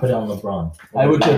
Put 0.00 0.10
on 0.10 0.28
LeBron. 0.28 0.74
I 0.96 1.06
would 1.06 1.20
do. 1.20 1.30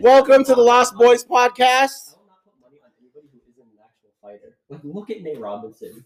Welcome 0.00 0.44
to 0.44 0.54
the 0.54 0.60
Lost 0.60 0.94
Boys 0.96 1.22
podcast. 1.24 2.16
I 2.16 2.18
will 2.18 2.26
not 2.26 2.44
put 2.44 2.54
money 2.60 2.78
on 2.82 2.90
anybody 3.00 3.28
who 3.32 3.38
isn't 3.48 3.62
an 3.62 3.78
actual 3.84 4.10
fighter. 4.20 4.56
Like, 4.68 4.80
look 4.82 5.10
at 5.10 5.22
Nate 5.22 5.38
Robinson. 5.38 6.04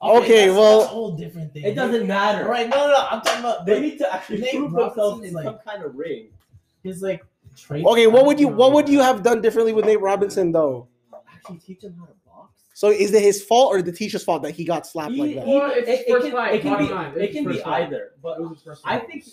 Okay, 0.00 0.46
that's 0.46 0.56
well- 0.58 0.82
a 0.82 0.86
whole 0.86 1.16
different 1.16 1.52
thing. 1.52 1.64
It 1.64 1.74
doesn't 1.74 2.06
matter. 2.06 2.44
All 2.44 2.50
right, 2.50 2.68
no, 2.68 2.76
no, 2.76 2.88
no. 2.92 3.06
I'm 3.10 3.20
talking 3.20 3.40
about 3.40 3.66
They 3.66 3.74
the, 3.74 3.80
need 3.80 3.98
to 3.98 4.14
actually 4.14 4.38
Nate 4.42 4.52
prove 4.54 4.72
themselves 4.72 5.24
in 5.24 5.32
like- 5.34 5.44
some 5.44 5.58
kind 5.66 5.82
of 5.82 5.94
ring. 5.96 6.28
his 6.84 7.02
like 7.02 7.24
trait. 7.56 7.84
Okay, 7.84 8.06
what 8.06 8.24
would 8.26 8.38
you 8.38 8.48
what 8.48 8.72
would 8.72 8.88
you 8.88 9.00
have 9.00 9.22
done 9.22 9.42
differently 9.42 9.72
with 9.72 9.84
Nate 9.86 10.00
Robinson 10.00 10.52
though? 10.52 10.86
Actually, 11.34 11.58
teach 11.58 11.82
him 11.82 11.96
how 11.98 12.06
to 12.06 12.12
box. 12.12 12.18
So 12.76 12.90
is 12.90 13.12
it 13.14 13.22
his 13.22 13.40
fault 13.40 13.72
or 13.72 13.82
the 13.82 13.92
teacher's 13.92 14.24
fault 14.24 14.42
that 14.42 14.50
he 14.50 14.64
got 14.64 14.84
slapped 14.84 15.12
He- 15.12 15.20
like 15.22 15.34
that? 15.36 15.46
Well, 15.46 15.70
it's 15.72 15.88
his 15.88 16.00
it, 16.00 16.08
it 16.08 16.22
can, 16.22 16.32
fight, 16.32 16.54
it 16.54 16.62
can 16.62 16.78
be, 16.78 16.92
line. 16.92 17.12
It 17.16 17.32
can 17.32 17.44
be 17.44 17.54
first 17.54 17.66
either. 17.68 18.10
But 18.20 18.38
It 18.38 18.42
was 18.42 18.50
his 18.58 18.62
first 18.62 18.82
I 18.84 18.98
fight. 18.98 19.06
think 19.08 19.24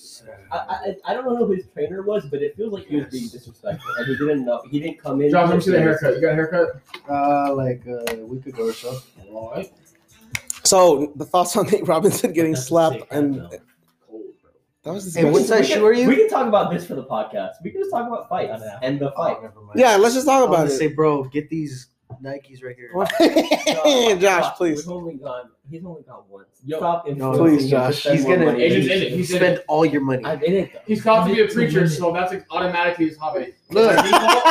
I, 0.51 0.55
I 0.57 0.95
I 1.07 1.13
don't 1.15 1.25
know 1.25 1.35
who 1.35 1.51
his 1.51 1.65
trainer 1.73 2.03
was, 2.03 2.23
but 2.27 2.43
it 2.43 2.55
feels 2.55 2.71
like 2.71 2.85
he 2.85 2.97
was 2.97 3.07
being 3.07 3.27
disrespectful, 3.29 3.91
and 3.97 4.07
he 4.07 4.15
didn't 4.15 4.45
know. 4.45 4.61
He 4.69 4.79
didn't 4.79 4.99
come 4.99 5.21
in. 5.21 5.31
Josh, 5.31 5.49
let 5.49 5.55
me 5.57 5.61
see 5.63 5.71
the 5.71 5.79
haircut. 5.79 6.13
You 6.15 6.21
got 6.21 6.31
a 6.31 6.35
haircut? 6.35 6.81
Uh, 7.09 7.53
like 7.55 7.81
uh, 7.87 8.13
a 8.21 8.25
week 8.25 8.45
ago 8.45 8.67
or 8.69 8.73
so. 8.73 8.99
Alright. 9.31 9.71
So 10.63 11.11
the 11.15 11.25
thoughts 11.25 11.57
on 11.57 11.65
Nate 11.67 11.87
Robinson 11.87 12.33
getting 12.33 12.53
That's 12.53 12.67
slapped 12.67 13.11
and 13.11 13.41
hat, 13.41 13.61
that 14.83 14.93
was 14.93 15.15
Hey, 15.15 15.23
what 15.25 15.39
disgusting. 15.39 15.47
size 15.47 15.61
We 15.61 15.67
can- 15.67 15.77
shoe 15.79 15.85
are 15.87 15.93
you? 15.93 16.07
We 16.07 16.15
can 16.15 16.29
talk 16.29 16.47
about 16.47 16.71
this 16.71 16.85
for 16.85 16.93
the 16.95 17.05
podcast. 17.05 17.53
We 17.63 17.71
can 17.71 17.81
just 17.81 17.91
talk 17.91 18.07
about 18.07 18.29
fights 18.29 18.61
and 18.83 18.99
the 18.99 19.11
fight. 19.11 19.37
Oh, 19.39 19.43
never 19.43 19.61
mind. 19.61 19.79
Yeah, 19.79 19.95
let's 19.95 20.13
just 20.13 20.27
talk 20.27 20.43
about 20.47 20.57
gonna 20.57 20.69
it. 20.69 20.77
say, 20.77 20.87
bro, 20.87 21.23
get 21.25 21.49
these 21.49 21.87
Nikes 22.21 22.63
right 22.63 22.75
here. 22.75 24.15
Josh, 24.17 24.55
please. 24.57 24.85
We've 24.85 24.95
only 24.95 25.15
gone. 25.15 25.49
He's 25.69 25.83
only 25.85 26.03
gone 26.03 26.23
once. 26.29 26.47
Yo. 26.63 26.77
Stop 26.77 27.07
No, 27.07 27.37
please, 27.37 27.69
Josh. 27.69 28.03
He's 28.03 28.23
gonna. 28.25 28.45
money. 28.45 28.63
Agent's 28.63 28.87
He, 28.87 28.93
in 28.93 29.01
it. 29.01 29.09
he 29.11 29.17
He's 29.17 29.31
in 29.31 29.37
spent 29.37 29.59
all 29.67 29.85
your 29.85 30.01
money. 30.01 30.23
I'm 30.25 30.41
in 30.43 30.53
it 30.53 30.73
though. 30.73 30.79
He's 30.85 31.01
called 31.01 31.27
to 31.29 31.33
be 31.35 31.41
a 31.41 31.47
preacher, 31.47 31.87
so 31.87 32.11
that's 32.11 32.33
automatically 32.51 33.07
his 33.07 33.17
hobby. 33.17 33.53
Look, 33.69 33.95
By 33.95 34.01
default, 34.03 34.43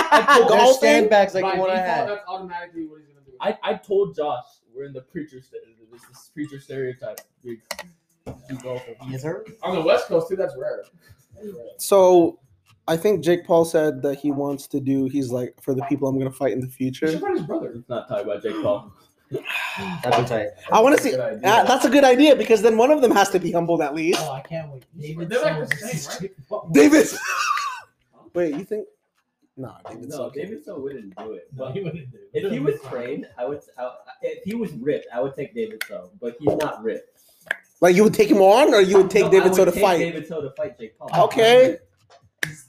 there's 0.49 0.49
Golfing? 0.49 0.81
sandbags 0.81 1.35
like 1.35 1.45
by 1.45 1.55
the 1.57 1.61
one 1.61 1.71
I 1.71 1.75
default, 1.81 1.89
had. 1.99 2.09
that's 2.09 2.25
automatically 2.29 2.87
what 2.87 3.01
he's 3.01 3.09
gonna 3.09 3.27
do. 3.27 3.33
I, 3.41 3.59
I 3.63 3.75
told 3.75 4.17
Josh 4.17 4.45
we're 4.75 4.85
in 4.85 4.93
the 4.93 5.03
preacher 5.03 5.41
st- 5.41 5.63
this, 5.93 6.03
this 6.05 6.31
preacher 6.35 6.59
stereotype. 6.61 7.21
We, 7.45 7.61
we 8.27 8.57
go 8.63 8.79
for 8.79 8.95
Yes, 9.09 9.23
sir. 9.23 9.45
On 9.63 9.75
the 9.75 9.83
West 9.83 10.07
Coast 10.07 10.29
too. 10.29 10.37
That's 10.37 10.55
rare. 10.57 10.85
So 11.79 12.39
I 12.89 12.97
think 12.97 13.23
Jake 13.23 13.47
Paul 13.47 13.65
said 13.65 14.03
that 14.03 14.19
he 14.19 14.31
wants 14.33 14.67
to 14.69 14.81
do 14.81 15.05
he's 15.07 15.31
like 15.31 15.55
for 15.61 15.75
the 15.75 15.83
people 15.85 16.09
I'm 16.09 16.19
gonna 16.19 16.31
fight 16.31 16.53
in 16.53 16.61
the 16.61 16.67
He 16.67 16.73
future. 16.73 17.09
should 17.09 17.21
fight 17.21 17.33
his 17.37 17.43
brother. 17.47 17.73
Let's 17.75 17.89
not 17.89 18.09
talk 18.09 18.23
about 18.23 18.43
Jake 18.43 18.61
Paul. 18.63 18.93
That'd 20.03 20.25
be 20.25 20.29
tight. 20.29 20.49
I 20.73 20.81
wanna 20.81 20.99
see 20.99 21.11
Good 21.13 21.21
idea. 21.21 21.41
Ah, 21.45 21.65
that's 21.65 21.85
a 21.85 21.91
good 21.91 22.03
idea 22.05 22.35
because 22.35 22.63
then 22.63 22.77
one 22.77 22.91
of 22.91 23.01
them 23.01 23.13
has 23.13 23.31
to 23.31 23.39
be 23.39 23.53
humbled 23.53 23.81
at 23.81 23.95
least. 23.95 24.19
Oh, 24.23 24.33
I 24.33 24.41
can't 24.41 24.73
wait. 24.73 24.85
David 24.99 25.29
They're 25.29 25.43
like 25.43 25.69
the 25.69 25.77
same, 25.77 25.91
versus- 25.91 26.69
David 26.73 27.07
Wait, 28.35 28.55
you 28.57 28.65
think 28.65 28.87
Nah, 29.57 29.77
David 29.89 30.09
No, 30.09 30.17
Silva. 30.17 30.35
David 30.35 30.65
so 30.65 30.79
wouldn't 30.79 31.15
do 31.17 31.33
it. 31.33 31.49
No, 31.55 31.67
But 31.67 31.73
he 31.75 31.81
wouldn't 31.83 32.11
do 32.11 32.19
it. 32.33 32.45
if 32.45 32.51
he 32.53 32.59
was 32.61 32.81
trained, 32.89 33.27
I 33.39 33.45
would. 33.45 33.61
I, 33.79 33.91
if 34.23 34.43
he 34.45 34.55
was 34.55 34.73
ripped, 34.73 35.07
I 35.13 35.21
would 35.21 35.35
take 35.37 35.55
David 35.55 35.83
So. 35.87 36.11
But 36.21 36.37
he's 36.41 36.57
not 36.57 36.83
ripped. 36.83 37.21
Like 37.81 37.95
you 37.95 38.03
would 38.05 38.15
take 38.15 38.31
him 38.31 38.39
on 38.41 38.73
or 38.75 38.81
you 38.81 38.97
would 38.99 39.11
take 39.11 39.25
No, 39.25 39.31
David 39.31 39.45
would 39.51 39.55
So 39.57 39.65
to 39.67 39.71
take 39.73 39.81
fight? 39.83 39.99
David 39.99 40.27
So 40.27 40.41
to 40.41 40.51
fight 40.53 40.79
Jake 40.79 40.99
Paul. 40.99 41.25
Okay. 41.27 41.79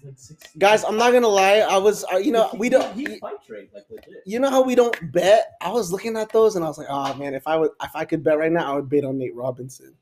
He's 0.01 0.05
like 0.09 0.17
60. 0.17 0.59
Guys, 0.59 0.83
I'm 0.83 0.97
not 0.97 1.11
gonna 1.13 1.27
lie. 1.27 1.59
I 1.59 1.77
was, 1.77 2.03
uh, 2.11 2.17
you 2.17 2.31
know, 2.31 2.47
He- 2.49 2.57
we 2.57 2.69
don't. 2.69 2.93
He 2.95 3.19
fight 3.19 3.35
trained 3.45 3.69
like 3.73 3.85
legit. 3.89 4.23
You 4.25 4.39
know 4.39 4.49
how 4.49 4.61
we 4.63 4.75
don't 4.75 4.95
bet? 5.11 5.53
I 5.61 5.69
was 5.71 5.91
looking 5.91 6.17
at 6.17 6.31
those 6.31 6.55
and 6.55 6.65
I 6.65 6.67
was 6.67 6.77
like, 6.77 6.87
oh 6.89 7.13
man, 7.15 7.33
if 7.33 7.45
I 7.47 7.57
would, 7.57 7.71
if 7.83 7.95
I 7.95 8.05
could 8.05 8.23
bet 8.23 8.37
right 8.37 8.51
now, 8.51 8.71
I 8.71 8.75
would 8.75 8.89
bet 8.89 9.03
on 9.03 9.17
Nate 9.17 9.35
Robinson. 9.35 9.95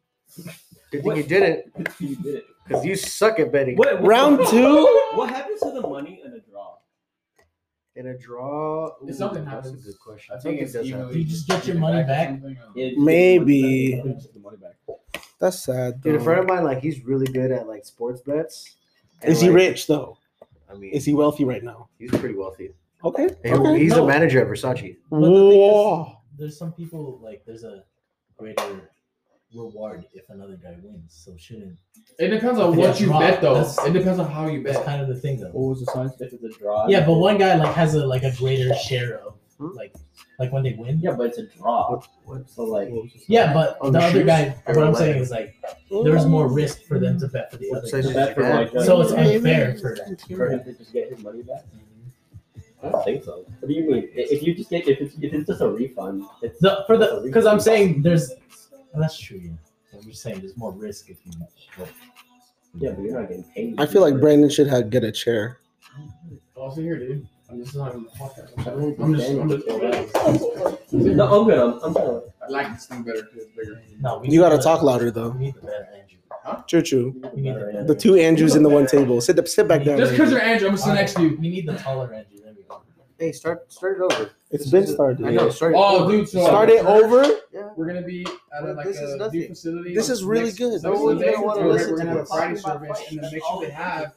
Good 0.92 1.03
thing 1.03 1.16
you 1.17 1.23
didn't, 1.23 1.73
you 2.00 2.16
did 2.16 2.36
it. 2.36 2.45
because 2.67 2.86
you 2.86 2.95
suck 2.95 3.39
at 3.39 3.52
betting. 3.52 3.75
What, 3.75 3.94
what- 4.02 4.08
Round 4.08 4.39
two. 4.47 4.86
What 5.16 5.30
happens 5.30 5.59
to 5.61 5.72
the 5.72 5.81
money 5.81 6.22
in 6.25 6.33
a 6.33 6.39
draw? 6.39 6.75
In 7.95 8.08
a 8.08 8.17
draw, 8.17 8.92
If 9.05 9.15
something 9.17 9.42
ooh, 9.42 9.45
that's 9.45 9.67
happens, 9.67 9.83
a 9.86 9.89
good 9.92 9.99
question. 9.99 10.33
I 10.33 10.38
I 10.38 10.39
think 10.39 10.59
think 10.59 10.70
it 10.70 10.73
does 10.73 10.89
happen. 10.89 11.17
You 11.17 11.23
just 11.26 11.48
get 11.48 11.67
your 11.67 11.76
money 11.77 12.04
back. 12.04 12.39
It- 12.76 12.98
Maybe. 12.98 13.95
the 13.95 14.39
money 14.42 14.58
back. 14.58 14.76
That's 15.39 15.59
sad. 15.64 16.02
Dude, 16.02 16.15
a 16.15 16.20
friend 16.20 16.39
of 16.42 16.48
mine, 16.48 16.64
like, 16.64 16.80
he's 16.80 17.04
really 17.04 17.26
good 17.27 17.52
at 17.52 17.67
like 17.67 17.86
sports 17.86 18.21
bets. 18.21 18.77
And, 19.22 19.32
Is 19.32 19.42
he 19.42 19.48
like, 19.48 19.56
rich 19.56 19.88
though? 19.88 20.18
I 20.70 20.76
mean, 20.76 20.92
Is 20.92 21.06
he 21.06 21.14
wealthy 21.14 21.44
right 21.46 21.64
now? 21.64 21.90
he's 21.98 22.12
pretty 22.12 22.36
wealthy. 22.36 22.72
Okay. 23.04 23.30
He- 23.44 23.52
okay. 23.52 23.80
He's 23.80 23.92
No. 23.92 24.04
a 24.04 24.08
manager 24.08 24.42
at 24.42 24.48
Versace. 24.48 24.98
But 25.10 25.20
the 25.22 25.26
thing 25.28 25.36
is, 25.52 25.56
Whoa. 25.58 26.18
there's 26.38 26.58
some 26.58 26.74
people 26.74 27.20
like 27.24 27.44
there's 27.46 27.64
a 27.64 27.84
greater 28.38 28.90
reward 29.56 30.06
if 30.14 30.30
another 30.30 30.58
guy 30.62 30.76
wins. 30.84 31.14
So 31.26 31.36
shouldn't 31.38 31.78
It 32.20 32.28
depends 32.28 32.60
on 32.60 32.74
If 32.74 32.78
what 32.80 32.90
it's 32.92 33.00
you 33.02 33.08
draw, 33.08 33.20
bet 33.20 33.42
though. 33.42 33.54
that's- 33.56 33.78
It 33.86 33.94
depends 33.94 34.20
on 34.20 34.30
how 34.30 34.48
you 34.48 34.62
that's 34.64 34.78
bet. 34.78 34.86
kind 34.86 35.02
of 35.02 35.08
the 35.08 35.16
thing 35.16 35.40
though. 35.40 35.48
What 35.52 35.70
was 35.70 35.80
the 35.80 35.92
sign? 35.92 36.12
If 36.20 36.34
it's 36.34 36.44
a 36.44 36.60
draw. 36.60 36.88
Yeah, 36.88 37.06
but 37.06 37.14
one 37.14 37.38
guy 37.38 37.56
like 37.56 37.74
has 37.74 37.96
a 37.96 38.06
like 38.06 38.24
a 38.24 38.32
greater 38.36 38.74
share 38.76 39.20
of 39.22 39.39
Hmm? 39.59 39.75
like 39.75 39.93
like 40.39 40.52
when 40.53 40.64
they 40.64 40.73
win. 40.73 40.99
Yeah, 40.99 41.11
but 41.11 41.27
it's 41.27 41.37
a 41.37 41.43
draw. 41.47 41.92
What- 41.92 42.08
what- 42.23 42.49
So 42.49 42.64
like, 42.64 42.89
Yeah, 43.27 43.53
but 43.53 43.77
On 43.81 43.92
the 43.92 43.99
the 43.99 44.05
other 44.05 44.23
guy, 44.23 44.55
what 44.67 44.77
I'm 44.87 44.95
saying 44.95 45.21
is 45.21 45.31
like 45.31 45.55
there's 45.92 46.25
more 46.25 46.47
risk 46.47 46.83
for 46.83 46.97
them 46.97 47.20
to 47.20 47.27
bet 47.27 47.52
for 47.52 47.58
the 47.58 47.70
What 47.70 47.80
other. 47.80 47.87
size 47.89 48.14
guy. 48.14 48.33
for 48.33 48.42
like. 48.43 48.71
So 48.86 49.02
it's 49.02 49.11
unfair 49.11 49.77
for 49.77 49.95
for 50.36 50.49
him 50.52 50.64
to 50.64 50.73
just 50.73 50.93
get 50.93 51.09
his 51.11 51.20
money 51.21 51.43
back. 51.43 51.65
I 52.81 52.89
don't 52.89 53.03
think 53.03 53.25
so. 53.25 53.45
What 53.59 53.67
do 53.67 53.73
you 53.73 53.92
mean? 53.92 54.08
If 54.14 54.42
you 54.42 54.55
just 54.55 54.70
get 54.70 54.87
if 54.87 55.02
it's, 55.02 55.15
if 55.15 55.33
it's 55.33 55.47
just 55.47 55.59
a 55.61 55.67
refund, 55.70 56.23
it's 56.41 56.59
the 56.61 56.83
for 56.87 56.97
the 56.97 57.20
because 57.26 57.45
I'm 57.45 57.59
saying 57.59 58.02
there's 58.02 58.30
well, 58.93 59.02
that's 59.02 59.20
true. 59.20 59.37
Yeah, 59.43 59.52
I'm 59.99 60.03
just 60.03 60.21
saying 60.21 60.39
there's 60.39 60.55
more 60.55 60.71
risk 60.71 61.09
if 61.09 61.17
you. 61.26 61.33
Well, 61.77 61.89
yeah, 62.77 62.91
but 62.91 63.02
you're 63.03 63.20
not 63.20 63.27
getting 63.27 63.43
paid. 63.43 63.76
I 63.77 63.86
feel 63.86 64.02
like 64.02 64.21
Brandon 64.21 64.49
should 64.49 64.67
have 64.67 64.89
get 64.89 65.03
a 65.03 65.11
chair. 65.11 65.59
Oh, 66.55 66.73
see 66.73 66.83
here, 66.83 66.97
dude. 66.97 67.27
I'm 67.52 67.64
just 67.64 67.76
not 67.76 67.89
even 67.89 68.04
the. 68.04 68.11
I 68.60 68.64
don't 68.64 68.99
I'm 69.02 69.15
just, 69.15 69.30
I'm 69.32 69.49
just. 69.49 70.93
No, 70.93 71.42
I'm 71.42 71.48
good. 71.48 71.60
I'm, 71.60 71.80
I'm 71.83 71.93
good. 71.93 72.23
I 72.43 72.48
like 72.52 72.73
this 72.73 72.86
thing 72.86 73.04
better 73.04 73.23
because 73.23 73.48
it's 73.48 73.55
bigger. 73.55 73.82
no, 74.02 74.20
we 74.20 74.30
You 74.30 74.39
gotta 74.42 74.55
need 74.58 74.64
talk 74.64 74.82
louder 74.83 75.11
though. 75.11 75.30
We 75.30 75.45
need 75.45 75.55
the 75.55 75.61
better 75.61 75.88
Andrew. 75.93 76.64
Choo 76.67 76.82
choo. 76.82 77.21
We 77.33 77.42
need 77.42 77.55
the, 77.55 77.83
The 77.88 77.95
two 77.95 78.15
Andrews 78.15 78.55
in 78.55 78.64
the 78.64 78.70
one 78.70 78.86
table. 78.88 79.20
Sit 79.21 79.48
sit 79.48 79.67
back 79.67 79.83
down. 79.83 79.98
Just 79.98 80.11
because 80.11 80.32
you're 80.32 80.42
Andrew, 80.42 80.67
I'm 80.70 80.76
gonna 80.76 80.86
sit 80.86 80.93
next 80.93 81.14
to 81.15 81.23
you. 81.23 81.38
we 81.39 81.49
need 81.49 81.67
the 81.67 81.76
taller 81.77 82.14
Andrew. 82.14 82.39
There 82.43 82.54
we 82.55 82.64
go. 82.64 82.82
Hey, 83.20 83.32
start 83.32 83.71
start 83.71 83.98
it 83.99 84.14
over. 84.14 84.32
It's 84.52 84.64
This 84.71 84.71
been 84.71 84.88
started. 84.88 85.26
I 85.27 85.32
know. 85.32 85.49
Start 85.49 85.73
Oh, 85.76 86.04
over. 86.04 86.11
dude. 86.11 86.30
So 86.30 86.43
Start 86.43 86.70
it 86.70 86.86
uh, 86.86 86.93
over. 86.93 87.23
Yeah. 87.52 87.70
We're 87.76 87.86
gonna 87.88 88.02
be 88.04 88.26
at 88.55 88.64
a, 88.64 88.73
like 88.73 88.86
this 88.88 88.99
a 88.99 89.17
nothing. 89.17 89.42
new 89.42 89.48
facility. 89.49 89.93
This 89.93 90.09
is 90.09 90.23
really 90.23 90.45
next- 90.45 90.58
good. 90.58 90.82
No 90.83 90.92
one's 90.93 91.21
gonna 91.21 91.42
wanna 91.42 91.61
and 91.61 91.70
listen 91.70 91.92
We're 91.92 91.98
gonna 91.98 92.09
to 92.11 92.17
have 92.17 92.26
a. 92.26 92.26
Friday 92.26 92.55
service, 92.59 92.99
and 93.11 93.17
the 93.20 93.32
mixture 93.32 93.42
they 93.61 93.70
have, 93.71 94.14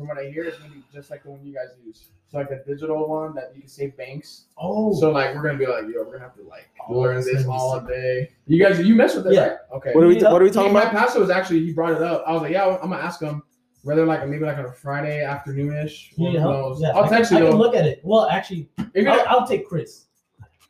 from 0.00 0.08
what 0.08 0.18
I 0.18 0.30
hear, 0.30 0.44
it's 0.44 0.56
gonna 0.58 0.72
be 0.72 0.82
just 0.94 1.10
like 1.10 1.22
the 1.24 1.30
one 1.30 1.44
you 1.44 1.52
guys 1.52 1.68
use. 1.84 2.06
So 2.32 2.38
like 2.38 2.50
a 2.50 2.64
digital 2.66 3.06
one 3.06 3.34
that 3.34 3.52
you 3.54 3.60
can 3.60 3.68
save 3.68 3.96
banks. 3.98 4.46
Oh, 4.56 4.94
So 4.98 5.10
like 5.10 5.34
we're 5.34 5.42
gonna 5.42 5.58
be 5.58 5.66
like, 5.66 5.82
yo, 5.92 5.98
we're 6.02 6.04
gonna 6.12 6.20
have 6.20 6.34
to 6.36 6.42
like 6.42 6.68
Oh, 6.88 7.00
learn 7.00 7.16
that's 7.16 7.26
this 7.26 7.42
gonna 7.44 7.58
all 7.58 7.78
sick. 7.80 7.88
day. 7.88 8.30
You 8.46 8.64
guys, 8.64 8.80
you 8.80 8.94
mess 8.94 9.14
with 9.14 9.26
it, 9.26 9.34
Yeah. 9.34 9.40
right? 9.48 9.56
Okay. 9.74 9.92
What 9.92 10.04
are 10.04 10.06
we 10.08 10.18
Yeah. 10.18 10.32
What 10.32 10.40
are 10.40 10.44
we 10.46 10.50
talking 10.50 10.72
my 10.72 10.82
about? 10.82 10.94
My 10.94 11.00
pastor 11.00 11.20
was 11.20 11.28
actually 11.28 11.66
he 11.66 11.72
brought 11.74 11.92
it 11.92 12.02
up. 12.02 12.24
I 12.26 12.32
was 12.32 12.40
like, 12.42 12.52
yeah, 12.52 12.64
I'm 12.66 12.88
gonna 12.88 12.96
ask 13.02 13.20
him 13.20 13.42
whether 13.82 14.06
like 14.06 14.26
maybe 14.26 14.44
like 14.44 14.56
on 14.56 14.64
a 14.64 14.72
Friday 14.72 15.22
afternoonish. 15.22 16.12
you 16.16 16.26
Who 16.26 16.32
need 16.32 16.38
help? 16.40 16.52
knows? 16.54 16.80
Yeah, 16.80 16.88
I'll 16.90 17.00
I 17.04 17.08
can, 17.08 17.16
text 17.18 17.32
I 17.32 17.38
you 17.38 17.42
can 17.44 17.50
though. 17.52 17.58
look 17.58 17.74
at 17.74 17.84
it. 17.84 18.00
Well, 18.04 18.26
actually, 18.26 18.70
If 18.94 19.06
I'll, 19.06 19.24
I'll 19.40 19.46
take 19.46 19.66
Chris. 19.68 20.06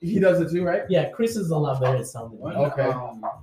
he 0.01 0.19
does 0.19 0.41
it 0.41 0.51
too, 0.51 0.65
right? 0.65 0.83
Yeah, 0.89 1.11
Chris 1.11 1.37
is 1.37 1.51
a 1.51 1.57
lot 1.57 1.79
better 1.81 1.99
at 1.99 2.07
sounding. 2.07 2.41
Okay. 2.43 2.91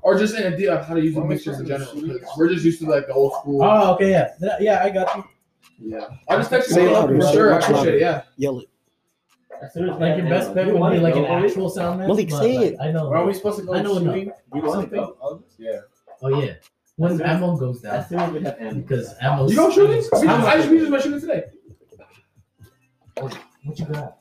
Or 0.02 0.18
just 0.18 0.34
an 0.36 0.52
idea 0.54 0.74
of 0.74 0.86
how 0.88 0.96
to 0.96 1.02
use 1.02 1.14
the 1.16 1.24
mixtures 1.24 1.60
in 1.60 1.68
general. 1.68 1.92
We're 2.36 2.50
just 2.50 2.66
used 2.66 2.80
to 2.82 2.90
like 2.90 3.06
the 3.08 3.14
old 3.14 3.34
school. 3.34 3.62
Oh, 3.64 3.94
okay, 3.94 4.10
yeah, 4.12 4.32
yeah, 4.60 4.82
I 4.84 4.90
got 4.90 5.16
you. 5.16 5.24
Yeah. 5.80 6.08
I'll 6.30 6.38
just 6.38 6.50
text 6.50 6.70
you 6.70 6.76
Say 6.76 6.86
for 6.88 6.92
louder, 6.94 7.22
say 7.22 7.34
sure. 7.34 7.52
I 7.52 7.56
much 7.56 7.64
appreciate 7.64 7.78
louder. 7.86 7.98
it. 7.98 8.02
Yeah. 8.02 8.22
Yell 8.38 8.60
it. 8.60 8.70
As 9.62 9.74
soon 9.74 9.90
as 9.90 10.00
Like 10.00 10.18
your 10.18 10.28
best 10.30 10.54
bet 10.54 10.68
would 10.68 10.92
be 10.92 11.00
like 11.00 11.16
an 11.16 11.26
actual 11.26 11.70
sound 11.70 12.00
man. 12.00 12.08
Malik, 12.08 12.30
but, 12.30 12.40
say 12.42 12.58
like, 12.58 12.68
it. 12.74 12.78
I 12.80 12.92
know. 12.92 13.12
Are 13.12 13.26
we 13.26 13.34
supposed 13.34 13.60
to 13.60 13.66
go 13.66 13.74
I 13.74 13.82
know 13.82 13.98
enough. 13.98 14.14
shooting? 14.16 14.32
You 14.54 14.62
want 14.62 14.72
something? 14.92 15.00
to 15.00 15.44
Yeah. 15.58 15.80
Oh 16.22 16.42
yeah, 16.42 16.54
when 16.96 17.12
As 17.12 17.18
soon 17.18 17.26
as- 17.28 17.36
ammo 17.38 17.58
goes 17.58 17.82
down 17.82 17.96
As 17.96 18.10
soon 18.10 18.20
as 18.20 18.32
we 18.34 18.42
have 18.44 18.56
ammo. 18.60 18.74
because 18.76 19.14
ammo. 19.22 19.48
You 19.50 19.56
go 19.56 19.72
shooting? 19.72 20.04
I 20.14 20.58
just 20.58 20.70
used 20.70 20.90
my 20.92 21.00
shooting 21.00 21.22
today. 21.22 21.44
What 23.16 23.80
you 23.80 23.86
got? 23.86 24.18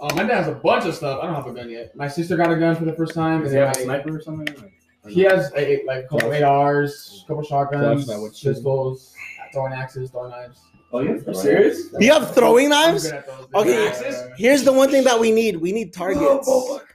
Uh, 0.00 0.14
my 0.14 0.22
dad 0.22 0.44
has 0.44 0.48
a 0.48 0.52
bunch 0.52 0.84
of 0.84 0.94
stuff. 0.94 1.20
I 1.22 1.26
don't 1.26 1.34
have 1.34 1.46
a 1.46 1.52
gun 1.52 1.68
yet. 1.70 1.94
My 1.96 2.06
sister 2.08 2.36
got 2.36 2.52
a 2.52 2.56
gun 2.56 2.76
for 2.76 2.84
the 2.84 2.92
first 2.92 3.14
time. 3.14 3.42
Does 3.42 3.52
and 3.52 3.58
he 3.60 3.66
have 3.66 3.70
a 3.74 3.78
then 3.78 3.84
sniper 3.84 4.16
or 4.16 4.20
something? 4.20 4.54
Like, 5.04 5.12
He 5.12 5.22
has 5.22 5.50
a, 5.56 5.82
like 5.84 6.04
a 6.04 6.08
couple 6.08 6.44
ARs, 6.44 7.22
a 7.24 7.28
couple 7.28 7.42
shotguns, 7.42 8.06
Josh, 8.06 8.14
that 8.14 8.20
would 8.22 8.36
shoot. 8.36 8.54
pistols, 8.54 9.14
throwing 9.52 9.72
axes, 9.72 10.10
throwing 10.10 10.30
knives. 10.30 10.60
Oh, 10.92 11.00
you're 11.00 11.16
You 11.18 11.34
serious? 11.34 11.88
You 11.98 12.12
have 12.12 12.34
throwing 12.34 12.70
knives? 12.70 13.04
good 13.04 13.14
at 13.14 13.26
those. 13.26 13.46
Okay. 13.54 14.30
Here's 14.38 14.64
the 14.64 14.72
one 14.72 14.90
thing 14.90 15.04
that 15.04 15.18
we 15.20 15.30
need. 15.30 15.56
We 15.56 15.72
need 15.72 15.92
targets. 15.92 16.46
Target? 16.48 16.86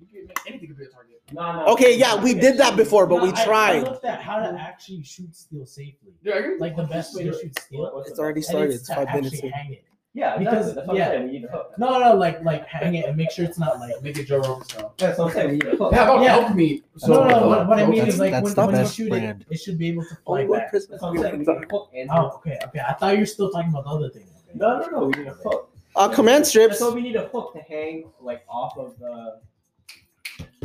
You 0.00 0.06
can 0.06 0.26
make 0.26 0.38
Anything 0.46 0.68
could 0.68 0.78
be 0.78 0.84
a 0.84 0.88
target. 0.88 1.22
No, 1.32 1.52
no. 1.52 1.72
Okay, 1.72 1.96
yeah, 1.96 2.20
we 2.22 2.34
did 2.34 2.56
that 2.58 2.76
before, 2.76 3.06
but 3.06 3.22
we 3.22 3.28
No, 3.28 3.34
I- 3.36 3.40
I 3.40 3.44
tried. 3.44 3.82
looked 3.84 4.04
at 4.04 4.20
how 4.20 4.38
to 4.38 4.58
actually 4.60 5.02
shoot 5.02 5.34
steel 5.34 5.66
safely. 5.66 6.12
Yeah, 6.22 6.50
Like 6.58 6.76
the 6.76 6.84
best 6.84 7.16
way 7.16 7.24
to 7.24 7.32
shoot 7.32 7.58
steel. 7.58 8.02
It's 8.06 8.18
already 8.18 8.42
started. 8.42 8.70
it's 8.74 8.88
It's 8.88 8.94
five 8.94 9.12
minutes 9.14 9.40
hang 9.40 9.72
it. 9.74 9.84
Yeah, 10.16 10.38
Because- 10.38 10.54
because 10.54 10.74
that's 10.76 10.86
what 10.88 10.96
yeah. 10.96 11.04
I'm 11.04 11.10
saying. 11.12 11.26
We 11.26 11.32
need 11.32 11.44
a 11.44 11.48
hook. 11.48 11.72
No, 11.76 11.98
no, 11.98 12.14
like 12.16 12.42
like 12.42 12.64
hang 12.66 12.94
it 12.94 13.04
and 13.04 13.16
make 13.18 13.30
sure 13.30 13.44
it's 13.44 13.58
not 13.58 13.78
like. 13.78 14.00
Make 14.02 14.16
it 14.18 14.24
Joe 14.26 14.38
Rogan 14.38 14.64
style. 14.64 14.94
That's 14.96 15.18
what 15.18 15.26
I'm 15.28 15.32
saying. 15.34 15.48
We 15.50 15.54
need 15.58 15.66
a 15.66 15.76
hook. 15.76 15.92
Yeah, 15.92 16.04
how 16.06 16.14
about 16.14 16.24
Yeah. 16.24 16.36
elk 16.36 16.54
meat? 16.54 16.84
no, 17.06 17.28
no, 17.28 17.48
what, 17.48 17.68
what 17.68 17.78
I 17.78 17.84
mean 17.86 18.06
is 18.06 18.18
like 18.18 18.30
that's 18.32 18.56
when, 18.56 18.66
when 18.66 18.74
you 18.76 18.80
best 18.82 18.94
shoot 18.96 19.10
brand. 19.10 19.44
it, 19.50 19.54
it 19.54 19.58
should 19.58 19.76
be 19.76 19.88
able 19.88 20.04
to 20.04 20.16
fly 20.24 20.42
Only 20.44 20.56
back. 20.58 20.70
Christmas. 20.70 21.00
That's 21.00 21.02
what 21.02 21.10
I'm 21.10 21.22
saying. 21.22 21.32
We 21.40 21.44
need 21.44 21.48
a 21.48 21.68
hook 21.70 21.90
and 21.94 22.08
Oh, 22.10 22.30
okay, 22.36 22.58
okay. 22.64 22.80
I 22.80 22.94
thought 22.94 23.12
you 23.12 23.20
were 23.20 23.26
still 23.26 23.50
talking 23.50 23.68
about 23.70 23.84
the 23.84 23.90
other 23.90 24.08
thing. 24.08 24.22
Okay. 24.48 24.58
No, 24.58 24.78
no, 24.80 24.86
no. 24.88 25.06
We 25.08 25.22
need 25.22 25.28
a 25.28 25.34
hook. 25.34 25.70
Uh, 25.94 26.08
command 26.08 26.46
strips. 26.46 26.78
So 26.78 26.94
we 26.94 27.02
need 27.02 27.16
a 27.16 27.26
hook 27.28 27.52
to 27.52 27.60
hang 27.60 28.04
like 28.20 28.42
off 28.48 28.78
of 28.78 28.98
the 28.98 29.40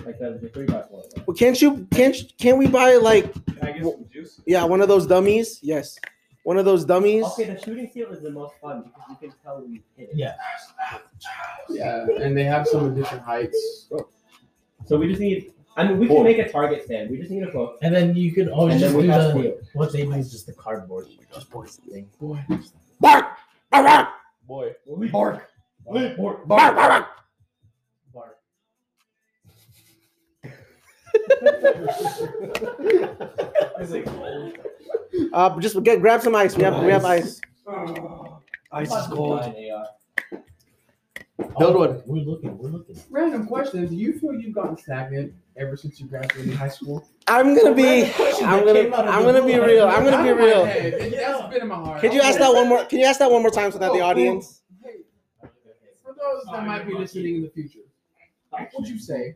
like 0.06 0.18
the, 0.18 0.40
the 0.42 0.50
three 0.50 0.66
by 0.66 0.82
four. 0.84 1.04
Well, 1.26 1.36
can't 1.36 1.62
you? 1.62 1.86
Can't 1.92 2.16
can't 2.38 2.58
we 2.58 2.68
buy 2.68 2.96
like 2.96 3.34
Can 3.46 3.68
I 3.68 3.72
get 3.74 3.84
some 3.84 4.06
juice? 4.12 4.40
yeah 4.46 4.64
one 4.64 4.80
of 4.82 4.88
those 4.88 5.06
dummies? 5.08 5.60
Yes, 5.62 5.98
one 6.44 6.58
of 6.58 6.66
those 6.66 6.86
dummies. 6.86 7.26
Okay, 7.26 7.46
the 7.46 7.60
shooting 7.62 7.90
steel 7.90 8.10
is 8.12 8.22
the 8.22 8.32
most 8.32 8.56
fun 8.62 8.84
because 8.84 9.02
you 9.10 9.16
can 9.16 9.34
tell 9.44 9.62
when 9.62 9.74
you 9.74 9.82
hit 9.96 10.10
it. 10.10 10.16
Yeah. 10.16 10.34
Yeah, 11.70 12.06
and 12.20 12.36
they 12.36 12.44
have 12.44 12.68
some 12.68 12.88
in 12.88 12.96
different 12.96 13.24
heights. 13.24 13.88
So 14.86 14.98
we 14.98 15.08
just 15.08 15.22
need. 15.22 15.54
I 15.78 15.88
mean, 15.88 16.00
we 16.00 16.08
can 16.08 16.24
make 16.24 16.38
a 16.38 16.52
target 16.52 16.84
stand. 16.84 17.10
We 17.10 17.18
just 17.18 17.32
need 17.32 17.44
a 17.44 17.52
hook. 17.52 17.78
And 17.82 17.96
then 17.96 18.14
you 18.16 18.34
could 18.34 18.50
always 18.50 18.74
And 18.76 18.84
then 18.84 18.90
just 18.90 18.98
we 18.98 19.04
do 19.04 19.10
have 19.10 19.24
the 19.34 19.40
steel. 19.40 19.58
what 19.74 19.94
they 19.94 20.04
do 20.04 20.12
is 20.14 20.30
just 20.32 20.46
the 20.46 20.54
cardboard 20.54 21.08
thing. 21.90 22.10
Boy. 22.20 22.44
Bark! 23.00 23.38
Bark! 23.72 23.86
Bark! 23.86 24.10
Boy. 24.46 24.74
Bark. 25.12 25.50
Leap, 25.88 26.18
bark. 26.18 26.46
Bark! 26.46 26.76
Bark! 26.76 26.76
Bark. 26.76 27.08
Uh, 35.34 35.60
just 35.60 35.82
get 35.84 36.02
grab 36.02 36.22
some 36.22 36.36
ice. 36.36 36.56
We 36.56 36.64
have 36.64 36.84
we 36.84 36.92
have 36.92 37.06
ice. 37.06 37.40
Ice 38.72 38.92
is 38.92 39.08
cold. 39.08 39.54
Build 41.58 41.76
one. 41.76 42.02
We're 42.06 42.24
looking. 42.24 42.58
We're 42.58 42.70
looking. 42.70 42.98
Random 43.10 43.48
question: 43.48 43.88
Do 43.88 43.96
you 43.96 44.18
feel 44.20 44.34
you've 44.34 44.54
gotten 44.56 44.78
stagnant 44.78 45.34
ever 45.58 45.76
since 45.76 46.00
you 46.00 46.06
graduated 46.08 46.54
high 46.56 46.70
school? 46.70 47.08
I'm 47.28 47.56
gonna 47.56 47.74
be. 47.74 48.04
Random 48.04 48.46
I'm 48.50 48.66
gonna. 48.66 48.74
came 48.84 48.94
out 48.94 49.08
of 49.08 49.14
I'm 49.16 49.24
gonna 49.24 49.46
be 49.46 49.60
real. 49.60 49.88
I'm 49.88 50.04
gonna 50.04 50.24
be 50.24 50.30
Out 50.30 50.34
of 50.34 50.38
my 50.38 50.44
real. 50.46 50.66
head. 50.66 50.94
It- 50.94 51.12
That's 51.12 51.50
been 51.54 51.62
in 51.64 51.68
my 51.68 51.76
heart. 51.76 52.02
Could 52.02 52.14
you 52.14 52.22
ask 52.22 52.38
that 52.40 52.54
one 52.54 52.68
more? 52.70 52.86
Can 52.86 53.00
you 53.00 53.06
ask 53.06 53.20
that 53.20 53.32
one 53.32 53.42
more 53.42 53.52
time 53.52 53.72
so 53.72 53.80
that 53.80 53.92
the 53.92 54.00
Oh, 54.00 54.04
audience? 54.06 54.62
Hey, 54.84 54.98
for 56.04 56.14
those 56.14 56.44
that 56.52 56.66
might 56.66 56.86
be 56.88 56.94
listening 56.94 57.36
in 57.38 57.42
the 57.44 57.50
future, 57.50 57.80
what 58.50 58.70
would 58.78 58.88
you 58.88 59.00
say? 59.00 59.36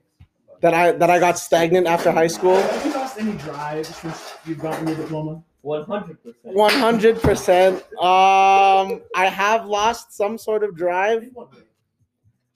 That 0.62 0.74
I 0.74 0.92
that 0.94 1.10
I 1.10 1.20
got 1.20 1.38
stagnant 1.38 1.86
after 1.86 2.12
high 2.12 2.28
school. 2.28 2.56
Have 2.56 2.86
you 2.86 2.94
lost 2.94 3.18
any 3.20 3.34
drive 3.34 3.86
since 3.86 4.34
you've 4.46 4.60
gotten 4.60 4.88
your 4.88 4.96
diploma? 4.96 5.44
One 5.62 5.84
hundred 5.84 6.24
percent. 6.24 6.56
One 6.56 6.74
hundred 6.74 7.22
percent. 7.22 7.76
Um, 8.00 9.02
I 9.16 9.28
have 9.28 9.66
lost 9.66 10.14
some 10.14 10.38
sort 10.38 10.64
of 10.64 10.76
drive. 10.76 11.30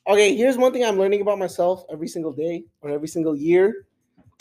Okay, 0.07 0.35
here's 0.35 0.57
one 0.57 0.71
thing 0.71 0.85
I'm 0.85 0.97
learning 0.97 1.21
about 1.21 1.37
myself 1.37 1.83
every 1.91 2.07
single 2.07 2.31
day 2.31 2.63
or 2.81 2.89
every 2.89 3.07
single 3.07 3.35
year. 3.35 3.85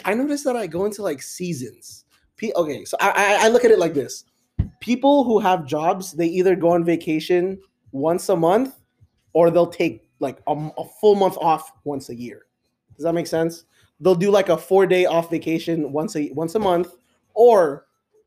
I 0.05 0.15
notice 0.15 0.45
that 0.45 0.57
I 0.57 0.67
go 0.67 0.85
into 0.85 1.03
like 1.03 1.21
seasons. 1.21 2.05
Pe- 2.37 2.53
okay, 2.55 2.85
so 2.85 2.97
I, 3.01 3.11
I 3.11 3.47
I 3.47 3.49
look 3.49 3.65
at 3.65 3.71
it 3.71 3.79
like 3.79 3.95
this: 3.95 4.25
people 4.81 5.25
who 5.25 5.41
have 5.41 5.67
jobs, 5.67 6.13
they 6.13 6.27
either 6.27 6.55
go 6.55 6.71
on 6.71 6.85
vacation 6.85 7.59
once 7.93 8.29
a 8.29 8.37
month, 8.37 8.77
or 9.33 9.51
they'll 9.51 9.67
take 9.67 10.09
like 10.21 10.39
a, 10.47 10.53
a 10.79 10.85
full 11.01 11.17
month 11.17 11.37
off 11.39 11.73
once 11.85 12.09
a 12.09 12.15
year. 12.15 12.47
Does 12.99 13.05
that 13.05 13.15
make 13.15 13.29
sense? 13.29 13.65
They'll 14.01 14.17
do 14.17 14.31
like 14.31 14.49
a 14.49 14.59
four 14.59 14.87
day 14.87 15.07
off 15.07 15.31
vacation 15.31 15.93
once 15.93 16.17
a 16.17 16.31
once 16.33 16.57
a 16.57 16.59
month, 16.59 16.97
or 17.33 17.87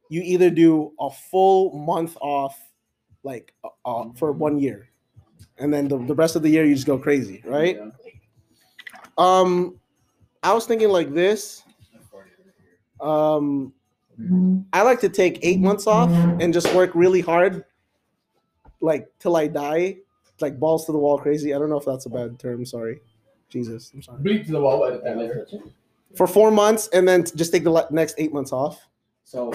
you 0.10 0.22
either 0.24 0.50
do 0.50 0.94
a 0.98 1.10
full 1.10 1.78
month 1.78 2.18
off, 2.22 2.58
like 3.24 3.54
uh, 3.64 3.70
uh, 3.86 4.06
for 4.16 4.32
one 4.32 4.58
year, 4.58 4.88
and 5.58 5.74
then 5.74 5.90
the, 5.90 5.98
the 6.06 6.16
rest 6.16 6.38
of 6.38 6.42
the 6.42 6.50
year 6.50 6.66
you 6.66 6.74
just 6.74 6.88
go 6.88 6.98
crazy, 6.98 7.44
right? 7.46 7.80
Um, 9.18 9.78
I 10.42 10.54
was 10.54 10.66
thinking 10.66 10.90
like 10.90 11.14
this. 11.14 11.64
Um, 13.02 13.74
I 14.72 14.84
like 14.84 15.02
to 15.02 15.10
take 15.10 15.40
eight 15.42 15.60
months 15.60 15.86
off 15.86 16.10
and 16.10 16.54
just 16.54 16.74
work 16.74 16.92
really 16.94 17.22
hard, 17.22 17.66
like 18.80 19.12
till 19.20 19.36
I 19.36 19.48
die, 19.48 19.98
like 20.40 20.60
balls 20.60 20.86
to 20.86 20.92
the 20.94 20.98
wall, 20.98 21.18
crazy. 21.18 21.54
I 21.54 21.60
don't 21.60 21.70
know 21.70 21.78
if 21.78 21.86
that's 21.86 22.06
a 22.06 22.10
bad 22.10 22.40
term. 22.40 22.66
Sorry, 22.66 23.02
Jesus, 23.52 23.92
I'm 23.94 24.02
sorry. 24.02 24.20
Bleep 24.24 24.46
to 24.48 24.54
the 24.54 24.62
wall. 24.62 24.86
Edit 24.86 25.04
that 25.04 25.18
later. 25.18 25.46
For 26.16 26.26
four 26.26 26.50
months 26.52 26.90
and 26.94 27.08
then 27.08 27.24
just 27.36 27.52
take 27.52 27.64
the 27.64 27.88
next 27.92 28.16
eight 28.18 28.34
months 28.34 28.52
off, 28.52 28.88
So, 29.24 29.52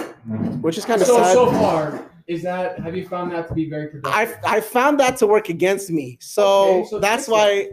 which 0.60 0.78
is 0.78 0.84
kind 0.84 1.00
of 1.00 1.06
so 1.06 1.16
sad. 1.16 1.32
so 1.32 1.50
far, 1.52 2.10
is 2.26 2.43
that 2.43 2.78
have 2.81 2.96
you 2.96 3.06
found 3.08 3.32
that 3.32 3.48
to 3.48 3.54
be 3.54 3.69
very 3.69 3.88
productive? 3.88 4.40
I 4.44 4.56
I 4.56 4.60
found 4.60 5.00
that 5.00 5.16
to 5.19 5.26
work 5.26 5.48
against 5.48 5.90
me. 5.90 6.19
So, 6.20 6.44
Okay, 6.81 6.88
so 6.90 6.98
that's 6.98 7.25
fix 7.25 7.28
why. 7.28 7.69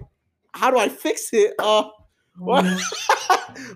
How 0.53 0.69
do 0.71 0.77
I 0.77 0.87
fix 0.89 1.29
it? 1.33 1.53
Uh, 1.59 1.89
what? 2.37 2.65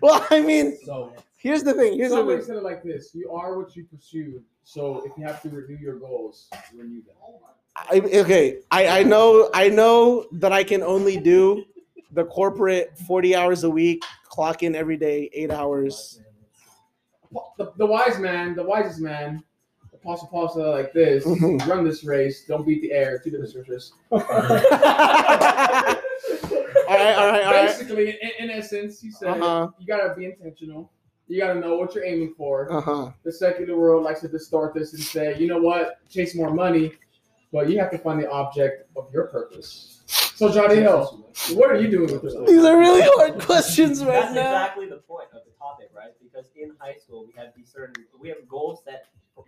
well, 0.01 0.25
I 0.29 0.41
mean, 0.41 0.77
so, 0.85 1.13
here's 1.35 1.63
the 1.63 1.73
thing. 1.73 1.97
Here's 1.97 2.11
the 2.11 2.17
somebody 2.17 2.37
thing. 2.39 2.47
said 2.47 2.55
it 2.57 2.63
like 2.63 2.83
this: 2.83 3.13
You 3.13 3.31
are 3.31 3.57
what 3.57 3.75
you 3.75 3.83
pursue. 3.85 4.41
So, 4.63 5.03
if 5.05 5.11
you 5.17 5.23
have 5.25 5.41
to 5.43 5.49
renew 5.49 5.77
your 5.77 5.97
goals, 5.99 6.49
renew 6.75 7.01
them. 7.03 7.15
I, 7.75 7.99
okay, 8.21 8.59
I, 8.71 8.99
I 8.99 9.03
know 9.03 9.49
I 9.53 9.69
know 9.69 10.25
that 10.33 10.51
I 10.51 10.63
can 10.63 10.81
only 10.83 11.17
do 11.17 11.63
the 12.11 12.25
corporate 12.25 12.97
forty 12.97 13.35
hours 13.35 13.63
a 13.63 13.69
week, 13.69 14.03
clock 14.23 14.63
in 14.63 14.75
every 14.75 14.97
day, 14.97 15.29
eight 15.33 15.51
hours. 15.51 16.21
The, 17.57 17.71
the 17.77 17.85
wise 17.85 18.19
man, 18.19 18.55
the 18.55 18.63
wisest 18.63 19.01
man, 19.01 19.43
Apostle 19.93 20.27
Paul 20.29 20.47
said 20.49 20.65
like 20.67 20.93
this: 20.93 21.25
Mhm. 21.25 21.65
Run 21.67 21.83
this 21.83 22.03
race, 22.05 22.45
don't 22.45 22.65
beat 22.65 22.81
the 22.81 22.91
air. 22.91 23.19
Two 23.23 23.31
different 23.31 23.49
scriptures. 23.51 23.93
all 24.11 24.19
right, 24.19 25.97
all 26.87 26.97
right, 27.31 27.43
all 27.43 27.53
right. 27.53 27.67
Basically, 27.67 28.09
in, 28.21 28.31
in 28.39 28.49
essence, 28.49 29.01
he 29.01 29.11
said 29.11 29.29
Uh-huh. 29.41 29.69
you 29.79 29.85
gotta 29.87 30.13
be 30.15 30.25
intentional. 30.25 30.91
You 31.27 31.41
gotta 31.41 31.59
know 31.59 31.75
what 31.77 31.93
you're 31.93 32.05
aiming 32.05 32.33
for. 32.37 32.71
Uh 32.71 32.81
huh. 32.81 33.11
The 33.23 33.31
secular 33.31 33.77
world 33.77 34.03
likes 34.03 34.21
to 34.21 34.27
distort 34.29 34.73
this 34.73 34.93
and 34.93 35.01
say, 35.03 35.37
you 35.37 35.47
know 35.47 35.59
what, 35.59 35.99
chase 36.09 36.33
more 36.35 36.53
money, 36.53 36.93
but 37.51 37.69
you 37.69 37.77
have 37.79 37.91
to 37.91 37.97
find 37.97 38.21
the 38.21 38.29
object 38.31 38.89
of 38.95 39.11
your 39.13 39.27
purpose. 39.27 40.26
So, 40.37 40.53
Johnny 40.53 40.75
Hill, 40.75 41.25
what 41.53 41.71
are 41.71 41.81
you 41.81 41.89
doing 41.89 42.11
with 42.11 42.21
this? 42.21 42.35
These 42.47 42.63
are 42.63 42.77
really 42.77 43.01
hard 43.15 43.41
questions 43.41 44.05
right 44.05 44.21
That's 44.21 44.35
now. 44.35 44.41
exactly 44.41 44.87
the 44.87 44.97
point 44.97 45.29
of 45.33 45.41
the 45.45 45.51
topic, 45.57 45.89
right? 45.97 46.11
Because 46.21 46.51
in 46.55 46.73
high 46.79 46.93
school 46.93 47.25
we 47.25 47.33
have 47.41 47.47
these 47.55 47.71
certain 47.73 48.05
we 48.19 48.29
have 48.29 48.47
goals 48.47 48.81
set 48.85 49.05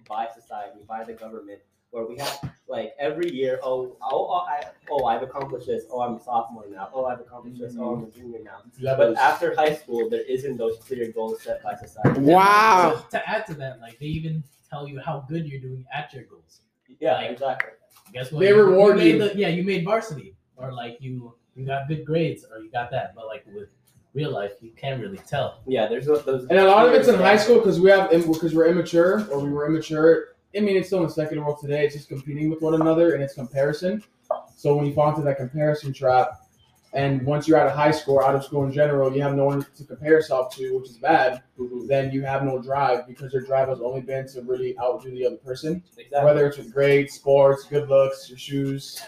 by 0.07 0.27
society, 0.33 0.79
by 0.87 1.03
the 1.03 1.13
government, 1.13 1.59
where 1.91 2.05
we 2.07 2.17
have 2.17 2.39
like 2.67 2.95
every 2.99 3.31
year, 3.31 3.59
oh, 3.61 3.97
oh, 4.01 4.27
oh, 4.31 4.45
I, 4.49 4.63
oh, 4.89 5.05
I've 5.05 5.21
accomplished 5.21 5.67
this. 5.67 5.83
Oh, 5.91 6.01
I'm 6.01 6.15
a 6.15 6.23
sophomore 6.23 6.65
now. 6.71 6.89
Oh, 6.91 7.05
I've 7.05 7.19
accomplished 7.19 7.59
this. 7.59 7.75
Oh, 7.77 7.93
I'm 7.93 8.03
a 8.05 8.09
junior 8.09 8.39
now. 8.43 8.61
But 8.97 9.15
after 9.17 9.53
high 9.55 9.75
school, 9.75 10.09
there 10.09 10.23
isn't 10.23 10.57
those 10.57 10.77
clear 10.79 11.11
goals 11.11 11.43
set 11.43 11.61
by 11.61 11.75
society. 11.75 12.21
Wow. 12.21 13.03
To, 13.11 13.17
to 13.17 13.29
add 13.29 13.45
to 13.45 13.53
that, 13.55 13.79
like 13.79 13.99
they 13.99 14.07
even 14.07 14.43
tell 14.71 14.87
you 14.87 14.99
how 14.99 15.23
good 15.29 15.45
you're 15.47 15.61
doing 15.61 15.85
at 15.93 16.11
your 16.15 16.23
goals. 16.23 16.61
Yeah, 16.99 17.13
Like- 17.17 17.29
exactly. 17.29 17.69
Guess 18.11 18.31
what? 18.31 18.39
They 18.39 18.47
You- 18.49 18.63
reward 18.63 18.97
you. 18.97 19.03
Made 19.03 19.11
you. 19.13 19.29
the, 19.29 19.37
yeah, 19.37 19.47
you 19.49 19.63
made 19.63 19.85
varsity, 19.85 20.35
or 20.59 20.73
like 20.73 20.97
you 20.99 21.33
you 21.55 21.65
got 21.65 21.87
good 21.87 22.05
grades, 22.05 22.45
or 22.51 22.59
you 22.59 22.71
got 22.71 22.91
that. 22.91 23.13
But 23.15 23.27
like 23.27 23.45
with 23.53 23.69
real 24.13 24.31
life, 24.31 24.53
you 24.61 24.71
can't 24.75 25.01
really 25.01 25.17
tell. 25.19 25.61
Yeah, 25.67 25.87
there's 25.87 26.05
those. 26.05 26.47
And 26.49 26.59
a 26.59 26.65
lot 26.65 26.87
of 26.87 26.93
it's 26.93 27.07
in 27.07 27.15
high 27.15 27.37
school 27.37 27.57
because 27.57 27.79
we 27.79 27.89
have 27.89 28.09
because 28.09 28.53
we're 28.55 28.67
immature 28.67 29.27
or 29.31 29.39
we 29.39 29.49
were 29.49 29.67
immature. 29.67 30.35
I 30.55 30.61
mean, 30.61 30.77
it's 30.77 30.87
still 30.87 30.99
in 30.99 31.05
the 31.05 31.11
secular 31.11 31.43
world 31.43 31.59
today. 31.61 31.85
It's 31.85 31.95
just 31.95 32.09
competing 32.09 32.49
with 32.49 32.61
one 32.61 32.73
another 32.73 33.13
and 33.13 33.21
it's 33.21 33.35
comparison. 33.35 34.03
So 34.55 34.75
when 34.75 34.85
you 34.85 34.93
fall 34.93 35.09
into 35.09 35.21
that 35.21 35.37
comparison 35.37 35.93
trap, 35.93 36.31
and 36.93 37.23
once 37.23 37.47
you're 37.47 37.59
out 37.59 37.67
of 37.67 37.73
high 37.73 37.91
school 37.91 38.15
or 38.15 38.25
out 38.25 38.35
of 38.35 38.43
school 38.43 38.65
in 38.65 38.73
general, 38.73 39.13
you 39.13 39.21
have 39.21 39.35
no 39.35 39.45
one 39.45 39.63
to 39.77 39.83
compare 39.83 40.09
yourself 40.09 40.55
to, 40.55 40.77
which 40.79 40.89
is 40.89 40.97
bad. 40.97 41.43
Mhm. 41.59 41.87
Then 41.87 42.11
you 42.11 42.23
have 42.23 42.43
no 42.43 42.59
drive 42.59 43.05
because 43.07 43.31
your 43.31 43.43
drive 43.43 43.69
has 43.69 43.79
only 43.79 44.01
been 44.01 44.27
to 44.29 44.41
really 44.41 44.77
outdo 44.79 45.11
the 45.11 45.25
other 45.25 45.37
person. 45.37 45.83
Exactly. 45.97 46.25
Whether 46.25 46.47
it's 46.47 46.57
with 46.57 46.73
grades, 46.73 47.13
sports, 47.13 47.65
good 47.65 47.89
looks, 47.89 48.27
your 48.27 48.39
shoes, 48.39 48.99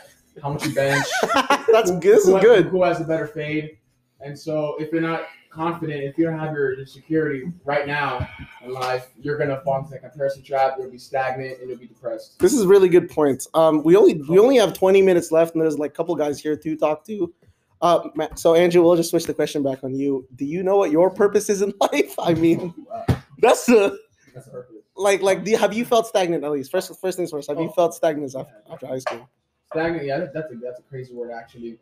how 0.41 0.51
much 0.53 0.65
you 0.65 0.73
bench, 0.73 1.05
That's 1.71 1.89
who- 1.89 1.99
good. 1.99 2.17
This 2.17 2.25
who, 2.25 2.37
is 2.37 2.43
good. 2.43 2.65
Who 2.67 2.83
has 2.83 3.01
a 3.01 3.03
better 3.03 3.27
fade? 3.27 3.77
And 4.21 4.37
so, 4.37 4.75
if 4.79 4.91
you're 4.91 5.01
not 5.01 5.23
confident, 5.49 6.03
if 6.03 6.17
you 6.17 6.25
don't 6.25 6.37
have 6.39 6.53
your, 6.53 6.75
your 6.75 6.85
security 6.85 7.51
right 7.65 7.87
now 7.87 8.27
in 8.63 8.71
life, 8.71 9.09
you're 9.19 9.37
gonna 9.37 9.59
fall 9.61 9.79
into 9.79 9.89
that 9.91 10.01
comparison 10.01 10.43
trap. 10.43 10.75
You'll 10.77 10.91
be 10.91 10.97
stagnant 10.99 11.59
and 11.59 11.69
you'll 11.69 11.79
be 11.79 11.87
depressed. 11.87 12.37
This 12.39 12.53
is 12.53 12.65
really 12.65 12.87
good 12.87 13.09
points. 13.09 13.47
Um, 13.55 13.83
we 13.83 13.95
only 13.95 14.21
we 14.29 14.37
only 14.39 14.57
have 14.57 14.73
20 14.73 15.01
minutes 15.01 15.31
left, 15.31 15.55
and 15.55 15.61
there's 15.61 15.79
like 15.79 15.91
a 15.91 15.93
couple 15.93 16.15
guys 16.15 16.39
here 16.39 16.55
to 16.55 16.75
talk 16.77 17.03
to. 17.07 17.33
Uh, 17.81 18.09
Matt, 18.13 18.37
so 18.37 18.53
Andrew, 18.53 18.83
we'll 18.83 18.95
just 18.95 19.09
switch 19.09 19.25
the 19.25 19.33
question 19.33 19.63
back 19.63 19.83
on 19.83 19.95
you. 19.95 20.27
Do 20.35 20.45
you 20.45 20.61
know 20.61 20.77
what 20.77 20.91
your 20.91 21.09
purpose 21.09 21.49
is 21.49 21.63
in 21.63 21.73
life? 21.81 22.13
I 22.19 22.35
mean, 22.35 22.73
that's 23.39 23.65
the 23.65 23.97
That's 24.35 24.47
purpose. 24.49 24.75
like 24.95 25.23
like. 25.23 25.43
Do 25.43 25.49
you, 25.49 25.57
have 25.57 25.73
you 25.73 25.83
felt 25.83 26.05
stagnant 26.05 26.43
at 26.43 26.51
least? 26.51 26.69
First 26.69 26.91
first 27.01 27.17
things 27.17 27.31
first. 27.31 27.49
Have 27.49 27.59
you 27.59 27.69
Oh. 27.69 27.73
felt 27.73 27.95
stagnant 27.95 28.35
after, 28.35 28.53
after 28.71 28.85
high 28.85 28.99
school? 28.99 29.27
Stagnant, 29.71 30.05
yeah, 30.05 30.25
that's 30.33 30.51
a 30.51 30.55
that's 30.55 30.79
a 30.79 30.83
crazy 30.83 31.13
word 31.13 31.31
actually. 31.31 31.79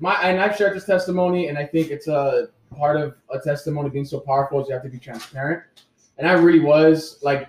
My 0.00 0.14
and 0.22 0.40
I've 0.40 0.56
shared 0.56 0.76
this 0.76 0.84
testimony, 0.84 1.48
and 1.48 1.56
I 1.56 1.64
think 1.64 1.90
it's 1.90 2.08
a 2.08 2.48
part 2.76 2.96
of 2.96 3.14
a 3.30 3.38
testimony 3.38 3.90
being 3.90 4.04
so 4.04 4.20
powerful 4.20 4.60
is 4.60 4.68
you 4.68 4.74
have 4.74 4.82
to 4.82 4.88
be 4.88 4.98
transparent. 4.98 5.62
And 6.18 6.26
I 6.26 6.32
really 6.32 6.60
was 6.60 7.18
like, 7.22 7.48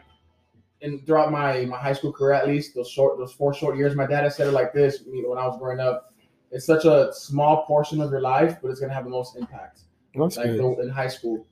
in 0.82 1.04
throughout 1.06 1.32
my 1.32 1.66
my 1.66 1.78
high 1.78 1.94
school 1.94 2.14
career, 2.14 2.34
at 2.34 2.48
least 2.48 2.76
those 2.76 2.90
short 2.90 3.18
those 3.18 3.34
four 3.34 3.54
short 3.54 3.78
years, 3.78 3.96
my 3.96 4.06
dad 4.06 4.24
has 4.24 4.36
said 4.36 4.48
it 4.48 4.52
like 4.52 4.74
this 4.74 5.04
when 5.06 5.38
I 5.38 5.48
was 5.48 5.58
growing 5.58 5.80
up. 5.80 6.14
It's 6.52 6.66
such 6.66 6.86
a 6.86 7.12
small 7.14 7.66
portion 7.66 8.00
of 8.02 8.12
your 8.12 8.22
life, 8.22 8.58
but 8.62 8.70
it's 8.70 8.80
gonna 8.80 8.94
have 8.94 9.06
the 9.06 9.10
most 9.10 9.36
impact 9.38 9.82
That's 10.16 10.38
like 10.38 10.48
the, 10.48 10.78
in 10.82 10.90
high 10.90 11.08
school. 11.08 11.46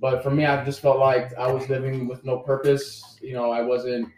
But 0.00 0.22
for 0.22 0.30
me, 0.30 0.44
I 0.46 0.64
just 0.64 0.80
felt 0.80 0.98
like 0.98 1.32
I 1.34 1.50
was 1.50 1.68
living 1.68 2.08
with 2.08 2.24
no 2.24 2.38
purpose. 2.38 3.18
You 3.22 3.34
know, 3.34 3.52
I 3.52 3.62
wasn't. 3.62 4.08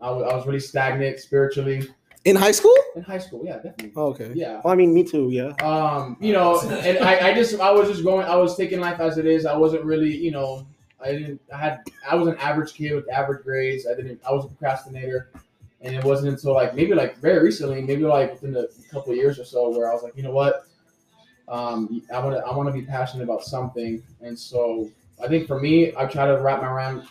I 0.00 0.08
I 0.08 0.34
was 0.34 0.46
really 0.46 0.60
stagnant 0.60 1.20
spiritually 1.20 1.88
In 2.24 2.36
high 2.36 2.52
school? 2.52 2.74
in 2.96 3.02
high 3.02 3.18
school. 3.18 3.42
Yeah, 3.44 3.56
definitely. 3.56 3.92
Oh, 3.96 4.08
okay. 4.08 4.32
Yeah. 4.34 4.60
Well, 4.62 4.72
I 4.72 4.76
mean, 4.76 4.92
me 4.92 5.04
too. 5.04 5.30
Yeah. 5.30 5.48
Um, 5.64 6.16
you 6.20 6.32
know, 6.32 6.60
and 6.60 6.98
I, 6.98 7.30
I 7.30 7.34
just 7.34 7.58
I 7.60 7.70
was 7.70 7.88
just 7.88 8.04
going. 8.04 8.26
I 8.26 8.36
was 8.36 8.56
taking 8.56 8.80
life 8.80 9.00
as 9.00 9.18
it 9.18 9.26
is. 9.26 9.46
I 9.46 9.56
wasn't 9.56 9.84
really, 9.84 10.14
you 10.14 10.30
know, 10.30 10.66
I 11.02 11.12
didn't. 11.12 11.40
I 11.52 11.56
had. 11.56 11.80
I 12.08 12.14
was 12.14 12.28
an 12.28 12.36
average 12.38 12.74
kid 12.74 12.94
with 12.94 13.10
average 13.10 13.42
grades. 13.44 13.86
I 13.86 13.94
didn't. 13.94 14.20
I 14.26 14.32
was 14.32 14.44
a 14.44 14.48
procrastinator, 14.48 15.30
and 15.80 15.94
it 15.94 16.04
wasn't 16.04 16.32
until 16.32 16.54
like 16.54 16.74
maybe 16.74 16.94
like 16.94 17.16
very 17.18 17.42
recently, 17.42 17.80
maybe 17.82 18.02
like 18.02 18.32
within 18.32 18.56
a 18.56 18.66
couple 18.92 19.12
of 19.12 19.16
years 19.16 19.38
or 19.38 19.44
so, 19.44 19.70
where 19.70 19.90
I 19.90 19.94
was 19.94 20.02
like, 20.02 20.16
you 20.16 20.22
know 20.22 20.32
what, 20.32 20.66
um, 21.48 22.02
I 22.12 22.18
want 22.18 22.36
to. 22.36 22.42
I 22.44 22.54
want 22.54 22.68
to 22.68 22.72
be 22.72 22.82
passionate 22.82 23.24
about 23.24 23.44
something, 23.44 24.02
and 24.20 24.38
so 24.38 24.90
I 25.22 25.28
think 25.28 25.46
for 25.46 25.60
me, 25.60 25.92
I 25.96 26.06
try 26.06 26.26
to 26.26 26.40
wrap 26.40 26.60
my 26.60 26.68
around 26.68 27.08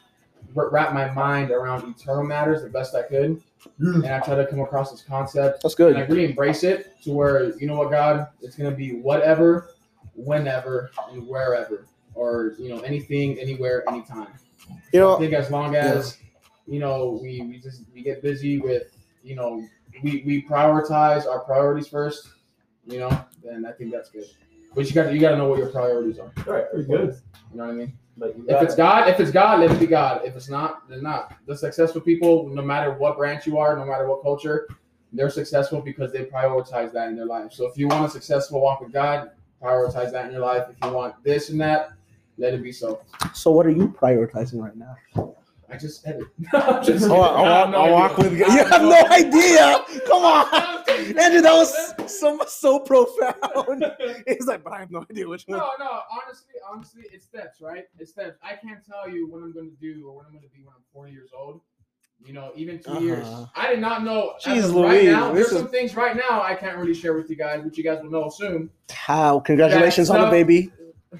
wrap 0.54 0.94
my 0.94 1.10
mind 1.12 1.52
around 1.52 1.88
eternal 1.90 2.24
matters 2.24 2.62
the 2.62 2.70
best 2.70 2.96
I 2.96 3.04
could, 3.04 3.42
mm. 3.80 3.96
and 3.96 4.08
I 4.08 4.20
try 4.20 4.36
to 4.36 4.48
come 4.48 4.60
across 4.60 4.92
this 4.92 5.02
concept 5.02 5.62
That's 5.62 5.78
and 5.80 5.98
I 5.98 6.02
really 6.02 6.26
embrace 6.26 6.64
it 6.64 7.02
to 7.04 7.12
where 7.12 7.56
you 7.58 7.68
know 7.68 7.78
what 7.78 7.92
God, 7.92 8.28
it's 8.42 8.56
gonna 8.56 8.72
be 8.72 8.94
whatever, 8.94 9.72
whenever, 10.16 10.92
and 11.12 11.28
wherever, 11.28 11.86
or 12.14 12.56
you 12.58 12.70
know 12.70 12.80
anything, 12.82 13.40
anywhere, 13.40 13.84
anytime. 13.90 14.28
You 14.94 15.00
know, 15.00 15.16
I 15.16 15.20
think 15.20 15.34
as 15.34 15.52
long 15.52 15.76
as 15.76 16.18
you 16.68 16.80
know 16.80 17.20
we, 17.22 17.42
we 17.42 17.60
just 17.60 17.84
we 17.94 18.02
get 18.02 18.22
busy 18.22 18.60
with 18.60 18.96
you 19.24 19.36
know 19.36 19.64
we 20.04 20.24
we 20.26 20.42
prioritize 20.42 21.28
our 21.28 21.40
priorities 21.40 21.88
first, 21.88 22.30
you 22.86 23.00
know, 23.00 23.26
then 23.44 23.66
I 23.66 23.72
think 23.72 23.92
that's 23.92 24.10
good. 24.10 24.26
But 24.76 24.88
you 24.88 24.94
got 24.94 25.14
you 25.14 25.20
got 25.20 25.32
to 25.32 25.38
know 25.38 25.48
what 25.48 25.60
your 25.60 25.70
priorities 25.70 26.20
are. 26.20 26.32
Right, 26.46 26.70
pretty 26.70 26.88
good. 26.88 27.16
You 27.52 27.58
know 27.58 27.66
what 27.66 27.74
I 27.74 27.76
mean? 27.76 27.99
But 28.20 28.36
If 28.48 28.62
it's 28.62 28.76
God, 28.76 29.08
if 29.08 29.20
it's 29.20 29.32
God, 29.32 29.62
let 29.62 29.72
it 29.72 29.80
be 29.80 29.88
God. 29.88 30.22
If 30.26 30.36
it's 30.36 30.50
not, 30.50 30.88
then 30.90 31.02
not. 31.02 31.34
The 31.46 31.56
successful 31.58 32.02
people, 32.02 32.50
no 32.50 32.62
matter 32.62 32.92
what 32.94 33.18
branch 33.18 33.48
you 33.48 33.58
are, 33.58 33.76
no 33.78 33.86
matter 33.86 34.08
what 34.08 34.22
culture, 34.22 34.68
they're 35.14 35.30
successful 35.30 35.82
because 35.82 36.12
they 36.12 36.26
prioritize 36.26 36.92
that 36.94 37.08
in 37.10 37.16
their 37.16 37.26
life. 37.26 37.54
So 37.54 37.66
if 37.66 37.78
you 37.78 37.88
want 37.88 38.06
a 38.06 38.10
successful 38.10 38.62
walk 38.62 38.82
with 38.82 38.92
God, 38.92 39.32
prioritize 39.64 40.12
that 40.12 40.26
in 40.26 40.32
your 40.34 40.42
life. 40.42 40.68
If 40.70 40.76
you 40.86 40.94
want 40.94 41.16
this 41.24 41.50
and 41.50 41.60
that, 41.62 41.92
let 42.38 42.54
it 42.54 42.62
be 42.62 42.72
so. 42.72 43.02
so 43.34 43.52
what 43.52 43.66
are 43.66 43.72
you 43.72 43.88
prioritizing 43.90 44.62
right 44.62 44.76
now? 44.76 44.96
I 45.72 45.78
just 45.78 46.02
said 46.02 46.20
it. 46.20 46.28
I'm 46.54 46.84
just 46.84 47.06
Oh, 47.10 47.22
I, 47.22 47.62
I, 47.62 47.66
kidding. 47.66 47.74
walk, 47.74 47.76
I 47.76 47.92
walk 47.92 48.18
with. 48.18 48.38
You 48.38 48.46
have 48.46 48.82
no 48.82 49.06
idea. 49.12 50.02
Come 50.08 50.24
on, 50.26 50.48
I'm 50.52 50.79
kidding. 50.79 50.79
Andrew. 51.20 51.42
That 51.42 51.54
was 51.54 52.12
so 52.20 52.40
so 52.48 52.80
profound. 52.80 53.86
He's 54.28 54.48
like, 54.48 54.64
but 54.64 54.74
I 54.74 54.80
have 54.80 54.92
no 54.92 55.06
idea 55.10 55.28
which 55.28 55.44
one. 55.48 55.60
No, 55.60 55.70
no. 55.80 56.02
Honestly, 56.12 56.54
honestly, 56.70 57.04
it's 57.12 57.26
steps, 57.26 57.62
right? 57.62 57.86
It's 57.98 58.12
steps. 58.12 58.38
I 58.44 58.56
can't 58.56 58.86
tell 58.86 59.10
you 59.10 59.30
what 59.30 59.42
I'm 59.42 59.54
going 59.54 59.70
to 59.72 59.78
do 59.78 60.08
or 60.08 60.16
what 60.16 60.26
I'm 60.26 60.32
going 60.32 60.44
to 60.44 60.50
be 60.50 60.64
when 60.64 60.74
I'm 60.76 60.84
40 60.94 61.12
years 61.12 61.30
old. 61.38 61.62
You 62.26 62.34
know, 62.34 62.52
even 62.56 62.80
2 62.84 63.02
years. 63.02 63.26
Uh-huh. 63.26 63.46
I 63.56 63.70
did 63.70 63.80
not 63.80 64.04
know. 64.04 64.34
Jeez 64.44 64.64
right 64.64 64.66
Louise, 64.66 65.06
now, 65.10 65.32
there's 65.32 65.48
is- 65.48 65.58
some 65.58 65.70
things 65.70 65.96
right 65.96 66.18
now 66.18 66.42
I 66.42 66.54
can't 66.54 66.78
really 66.78 66.94
share 66.94 67.14
with 67.14 67.30
you 67.30 67.38
guys, 67.38 67.64
which 67.64 67.78
you 67.78 67.84
guys 67.84 68.04
will 68.04 68.12
know 68.12 68.30
soon. 68.30 68.70
How? 68.90 69.40
Congratulations 69.40 70.10
on 70.10 70.22
the 70.22 70.30
baby. 70.30 70.72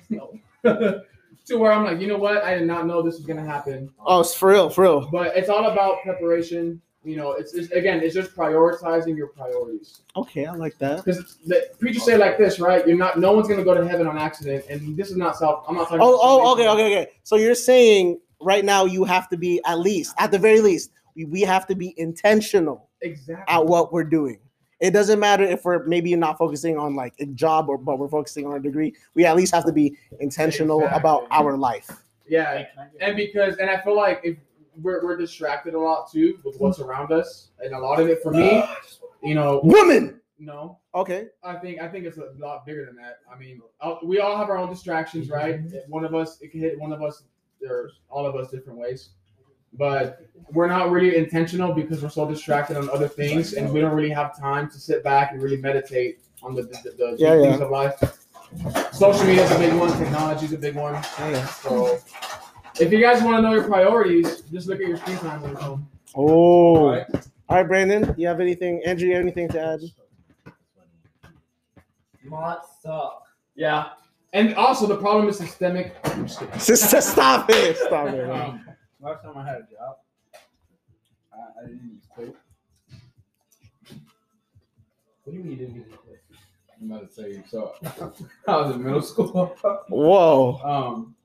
No. 0.10 0.34
to 1.50 1.58
where 1.58 1.72
I'm 1.72 1.84
like, 1.84 2.00
you 2.00 2.08
know 2.08 2.18
what? 2.18 2.44
I 2.44 2.56
did 2.58 2.68
not 2.68 2.86
know 2.86 3.02
this 3.02 3.16
was 3.16 3.26
going 3.26 3.44
to 3.44 3.50
happen. 3.50 3.90
Oh, 4.06 4.22
it's 4.22 4.34
for 4.34 4.50
real, 4.50 4.70
for 4.70 4.84
real. 4.84 5.10
But 5.12 5.36
it's 5.36 5.50
all 5.50 5.66
about 5.70 6.02
preparation. 6.04 6.82
You 7.04 7.16
know, 7.16 7.32
it's, 7.32 7.54
it's 7.54 7.72
again, 7.72 8.02
it's 8.02 8.14
just 8.14 8.36
prioritizing 8.36 9.16
your 9.16 9.28
priorities. 9.28 10.02
Okay, 10.18 10.46
I 10.46 10.54
like 10.54 10.78
that. 10.80 11.06
Because 11.06 11.38
the 11.46 11.70
preachers 11.80 12.04
say 12.04 12.18
like 12.18 12.38
this, 12.38 12.60
right? 12.60 12.86
You're 12.86 12.98
not. 12.98 13.18
No 13.18 13.32
one's 13.32 13.48
gonna 13.48 13.64
go 13.64 13.74
to 13.74 13.88
heaven 13.88 14.06
on 14.06 14.18
accident, 14.18 14.66
and 14.70 14.98
this 14.98 15.10
is 15.10 15.16
not 15.16 15.38
self. 15.38 15.64
I'm 15.68 15.76
not 15.76 15.84
talking. 15.84 16.02
Oh, 16.02 16.20
oh, 16.22 16.54
okay, 16.54 16.68
okay, 16.68 16.86
okay. 16.86 17.12
So 17.24 17.38
you're 17.38 17.56
saying 17.56 18.20
right 18.42 18.66
now 18.66 18.86
you 18.86 19.04
have 19.06 19.30
to 19.30 19.38
be 19.38 19.62
at 19.66 19.80
least, 19.80 20.14
at 20.18 20.32
the 20.32 20.40
very 20.40 20.62
least, 20.62 20.92
we, 21.16 21.26
we 21.26 21.42
have 21.42 21.68
to 21.68 21.76
be 21.76 21.94
intentional 21.98 22.90
Exactly. 23.02 23.46
at 23.48 23.66
what 23.66 23.94
we're 23.94 24.04
doing. 24.04 24.40
It 24.80 24.92
doesn't 24.92 25.20
matter 25.20 25.44
if 25.44 25.66
we're 25.66 25.86
maybe 25.86 26.16
not 26.16 26.38
focusing 26.38 26.78
on 26.78 26.96
like 26.96 27.14
a 27.20 27.26
job 27.26 27.68
or 27.68 27.78
but 27.78 28.00
we're 28.00 28.08
focusing 28.08 28.46
on 28.46 28.54
a 28.56 28.60
degree. 28.60 28.94
We 29.14 29.26
at 29.26 29.36
least 29.36 29.54
have 29.54 29.66
to 29.66 29.74
be 29.74 29.98
intentional 30.20 30.86
about 30.88 31.28
our 31.32 31.58
life. 31.58 31.90
Yeah, 32.28 32.66
and 33.02 33.18
because 33.18 33.58
and 33.58 33.70
I 33.70 33.82
feel 33.82 33.96
like 33.96 34.22
if 34.24 34.38
we're, 34.82 35.04
we're 35.04 35.18
distracted 35.18 35.74
a 35.74 35.80
lot 35.80 36.12
too 36.12 36.40
with 36.44 36.56
what's 36.60 36.80
around 36.80 37.12
us, 37.12 37.50
and 37.60 37.74
a 37.74 37.80
lot 37.80 38.00
of 38.00 38.08
it 38.10 38.22
for 38.24 38.32
me, 38.32 38.64
you 39.24 39.36
know, 39.36 39.62
Woman. 39.64 40.20
no, 40.40 40.78
Okay. 40.96 41.28
I 41.44 41.56
think 41.56 41.80
I 41.82 41.88
think 41.88 42.06
it's 42.06 42.18
a 42.18 42.30
lot 42.38 42.66
bigger 42.66 42.86
than 42.86 42.96
that. 42.96 43.20
I 43.34 43.38
mean, 43.38 43.62
uh, 43.82 43.96
we 44.04 44.20
all 44.20 44.36
have 44.38 44.50
our 44.50 44.58
own 44.58 44.70
distractions, 44.70 45.30
right? 45.30 45.60
One 45.88 46.04
of 46.06 46.14
us, 46.16 46.40
it 46.42 46.52
can 46.52 46.60
hit 46.62 46.80
one 46.80 46.92
of 46.94 47.02
us, 47.02 47.24
or 47.68 47.92
all 48.10 48.26
of 48.26 48.36
us, 48.36 48.50
different 48.52 48.80
ways. 48.80 49.10
But 49.74 50.22
we're 50.52 50.68
not 50.68 50.90
really 50.90 51.16
intentional 51.16 51.74
because 51.74 52.02
we're 52.02 52.10
so 52.10 52.28
distracted 52.28 52.76
on 52.78 52.90
other 52.90 53.08
things, 53.08 53.54
and 53.54 53.72
we 53.72 53.80
don't 53.82 53.96
really 53.96 54.10
have 54.10 54.36
time 54.40 54.68
to 54.72 54.80
sit 54.80 55.04
back 55.04 55.32
and 55.32 55.42
really 55.44 55.58
meditate 55.58 56.22
on 56.42 56.56
the 56.56 56.64
the, 56.64 56.94
the 56.98 57.16
Yeah, 57.20 57.36
deep 57.36 57.44
yeah. 57.44 57.50
things 57.52 57.62
of 57.62 57.70
life. 57.70 58.18
Social 58.92 59.26
media 59.28 59.44
is 59.44 59.52
a 59.52 59.60
big 59.60 59.74
one. 59.76 59.96
Technology 60.00 60.46
is 60.48 60.54
a 60.54 60.58
big 60.58 60.74
one. 60.76 60.94
Yeah. 61.20 61.46
So, 61.46 62.00
if 62.80 62.92
you 62.92 63.02
guys 63.02 63.22
want 63.22 63.38
to 63.38 63.42
know 63.42 63.54
your 63.54 63.64
priorities, 63.64 64.42
just 64.42 64.68
look 64.68 64.80
at 64.82 64.88
your 64.88 64.98
screen 64.98 65.18
time 65.18 65.42
when 65.42 65.52
you're 65.52 65.60
home. 65.60 65.90
Oh. 66.16 66.92
Right? 66.92 67.06
All 67.50 67.58
right, 67.58 67.68
Brandon. 67.68 68.14
You 68.18 68.28
have 68.28 68.40
anything? 68.40 68.82
Andrew, 68.86 69.08
you 69.08 69.16
have 69.16 69.24
anything 69.24 69.50
to 69.50 69.62
add? 69.62 69.80
Mods 72.24 72.68
suck. 72.82 73.24
Yeah. 73.56 73.90
And 74.34 74.54
also, 74.56 74.86
the 74.86 74.98
problem 74.98 75.28
is 75.28 75.38
systemic. 75.38 75.96
I'm 76.04 76.28
just 76.28 76.40
kidding. 76.40 76.60
Sister, 76.60 77.02
stop 77.02 77.50
it. 77.50 77.78
Stop 77.78 78.10
it. 78.10 78.30
Um, 78.30 78.66
last 79.02 79.24
time 79.24 79.36
I 79.36 79.46
had 79.46 79.56
a 79.56 79.60
job, 79.62 79.98
I, 81.34 81.64
I 81.64 81.68
didn't 81.68 81.92
use 81.92 82.04
quit. 82.10 82.36
What 85.24 85.34
do 85.34 85.38
you 85.38 85.44
mean 85.44 85.52
you 85.52 85.58
didn't 85.58 85.74
get 85.76 85.88
it? 85.88 86.22
I'm 86.80 86.92
about 86.92 87.10
to 87.10 87.16
tell 87.16 87.30
you. 87.30 87.44
So 87.50 87.74
I 88.48 88.58
was 88.58 88.76
in 88.76 88.84
middle 88.84 89.02
school. 89.02 89.56
Whoa. 89.90 90.60
um, 90.64 91.16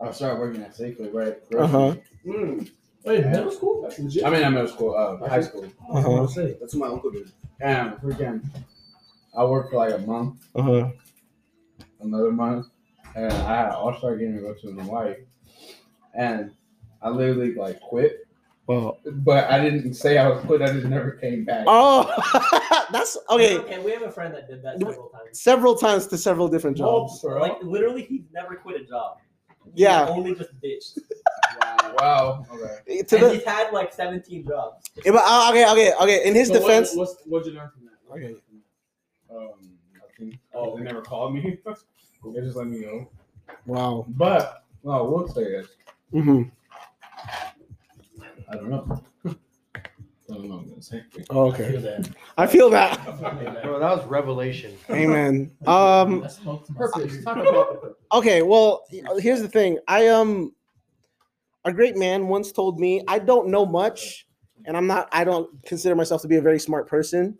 I 0.00 0.10
started 0.12 0.38
working 0.40 0.62
at 0.62 0.74
Safeway, 0.76 1.12
right? 1.12 1.36
Uh-huh. 1.58 1.96
Mm, 2.26 2.70
Wait, 3.04 3.26
middle 3.26 3.50
school? 3.50 3.82
that's 3.82 3.98
legit. 3.98 4.24
I 4.24 4.30
mean, 4.30 4.42
not 4.42 4.52
middle 4.52 4.68
school, 4.68 4.94
uh, 4.96 5.28
high 5.28 5.40
school. 5.40 5.66
I 5.92 6.00
was. 6.06 6.34
That's 6.34 6.74
what 6.74 6.88
my 6.88 6.94
uncle 6.94 7.10
did. 7.10 7.30
And 7.60 7.92
freaking, 7.94 8.44
I 9.36 9.44
worked 9.44 9.70
for 9.70 9.76
like 9.78 9.94
a 9.94 9.98
month, 9.98 10.46
Uh 10.54 10.62
huh. 10.62 10.90
another 12.00 12.30
month, 12.32 12.66
and 13.16 13.32
I 13.32 13.56
had 13.56 13.66
an 13.68 13.72
all 13.72 13.96
star 13.98 14.16
game 14.16 14.34
to 14.36 14.40
go 14.40 14.54
to 14.54 14.68
in 14.68 14.78
Hawaii. 14.78 15.14
And 16.14 16.52
I 17.02 17.10
literally 17.10 17.54
like 17.54 17.80
quit, 17.80 18.26
Well. 18.66 18.98
but 19.04 19.50
I 19.50 19.60
didn't 19.62 19.94
say 19.94 20.18
I 20.18 20.28
was 20.28 20.44
quit. 20.44 20.62
I 20.62 20.72
just 20.72 20.86
never 20.86 21.12
came 21.12 21.44
back. 21.44 21.64
Oh, 21.66 22.04
that's 22.92 23.16
okay. 23.30 23.58
Okay, 23.58 23.78
we 23.80 23.90
have 23.92 24.02
a 24.02 24.10
friend 24.12 24.34
that 24.34 24.48
did 24.48 24.62
that 24.62 24.78
several 24.78 25.08
times. 25.08 25.40
Several 25.40 25.74
times 25.76 26.06
to 26.08 26.18
several 26.18 26.48
different 26.48 26.76
jobs. 26.76 27.20
bro. 27.20 27.40
Like 27.40 27.62
literally, 27.62 28.02
he 28.02 28.24
never 28.32 28.56
quit 28.56 28.80
a 28.80 28.84
job. 28.84 29.18
He 29.74 29.82
Yeah. 29.82 30.06
only 30.08 30.34
just 30.34 30.58
ditched. 30.60 30.98
wow. 31.98 32.44
Okay. 32.52 33.02
To 33.02 33.16
and 33.16 33.24
the, 33.26 33.34
he's 33.34 33.44
had 33.44 33.72
like 33.72 33.92
17 33.92 34.46
jobs. 34.46 34.84
Yeah, 35.04 35.12
but, 35.12 35.22
uh, 35.26 35.48
okay, 35.50 35.70
okay, 35.70 35.92
okay. 36.00 36.26
In 36.28 36.34
his 36.34 36.48
So 36.48 36.54
what- 36.54 36.60
defense, 36.62 36.94
what's, 36.94 37.16
what'd 37.26 37.46
you 37.52 37.58
learn 37.58 37.70
from 37.70 37.86
that? 37.86 38.14
Okay. 38.14 38.34
Um, 39.30 39.50
nothing. 39.94 40.38
Oh, 40.54 40.76
they 40.76 40.82
never 40.84 41.02
called 41.02 41.34
me. 41.34 41.58
they 42.34 42.40
just 42.40 42.56
let 42.56 42.66
me 42.66 42.80
know. 42.80 43.08
wow. 43.66 44.04
But 44.08 44.64
well, 44.82 44.98
I 44.98 45.02
will 45.02 45.28
say 45.28 45.44
this. 45.44 45.66
hmm 46.12 46.42
I 48.50 48.54
don't 48.56 48.70
know. 48.70 49.02
I 49.26 50.34
don't 50.34 50.48
know 50.48 50.56
what 50.56 50.62
I'm 50.64 50.68
gonna 50.70 50.82
say. 50.82 51.02
Oh, 51.30 51.48
okay. 51.48 51.66
I 51.66 51.70
feel 51.72 51.80
that. 51.82 52.10
I 52.36 52.46
feel 52.46 52.70
that. 52.70 53.62
Bro, 53.62 53.80
that 53.80 53.96
was 53.96 54.04
revelation. 54.06 54.76
Amen. 54.90 55.50
Um. 55.66 56.22
I 56.24 56.28
spoke 56.28 56.66
to 56.66 56.72
my 56.72 56.78
Purpose. 56.78 57.02
spirit. 57.12 57.24
Talk 57.24 57.36
about 57.38 57.72
the 57.72 57.78
purpose. 57.78 57.87
Okay. 58.12 58.42
Well, 58.42 58.84
here's 59.18 59.42
the 59.42 59.48
thing. 59.48 59.78
I 59.86 60.08
um, 60.08 60.52
a 61.64 61.72
great 61.72 61.96
man 61.96 62.28
once 62.28 62.52
told 62.52 62.80
me 62.80 63.02
I 63.08 63.18
don't 63.18 63.48
know 63.48 63.66
much, 63.66 64.26
and 64.64 64.76
I'm 64.76 64.86
not. 64.86 65.08
I 65.12 65.24
don't 65.24 65.50
consider 65.66 65.94
myself 65.94 66.22
to 66.22 66.28
be 66.28 66.36
a 66.36 66.42
very 66.42 66.58
smart 66.58 66.88
person. 66.88 67.38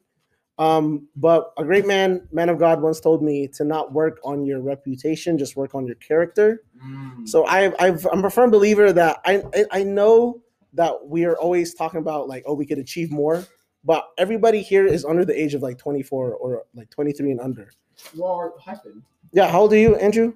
Um, 0.59 1.07
but 1.15 1.53
a 1.57 1.65
great 1.65 1.87
man, 1.87 2.27
man 2.33 2.49
of 2.49 2.59
God, 2.59 2.83
once 2.83 2.99
told 2.99 3.23
me 3.23 3.47
to 3.55 3.65
not 3.65 3.93
work 3.93 4.19
on 4.25 4.45
your 4.45 4.61
reputation, 4.61 5.39
just 5.39 5.55
work 5.57 5.75
on 5.75 5.87
your 5.87 5.95
character. 5.97 6.65
Mm. 6.85 7.29
So 7.29 7.47
I've, 7.47 7.75
I've 7.79 8.05
I'm 8.11 8.25
a 8.25 8.31
firm 8.31 8.51
believer 8.51 8.93
that 8.93 9.21
I 9.25 9.43
I- 9.55 9.67
I 9.71 9.83
know 9.85 10.43
that 10.75 11.07
we 11.07 11.25
are 11.25 11.37
always 11.37 11.75
talking 11.75 12.01
about 12.01 12.29
like 12.29 12.43
oh 12.47 12.55
we 12.55 12.67
could 12.67 12.79
achieve 12.79 13.11
more, 13.13 13.47
but 13.85 14.09
everybody 14.19 14.61
here 14.61 14.85
is 14.87 15.05
under 15.05 15.25
the 15.25 15.41
age 15.41 15.55
of 15.55 15.63
like 15.63 15.79
24 15.79 16.35
or 16.35 16.65
like 16.75 16.91
23 16.91 17.31
and 17.31 17.41
under. 17.41 17.71
You 18.13 18.25
are 18.25 18.53
hyphen. 18.61 19.05
Yeah, 19.33 19.49
how 19.51 19.61
old 19.63 19.73
are 19.73 19.79
you, 19.79 19.97
Andrew? 19.97 20.35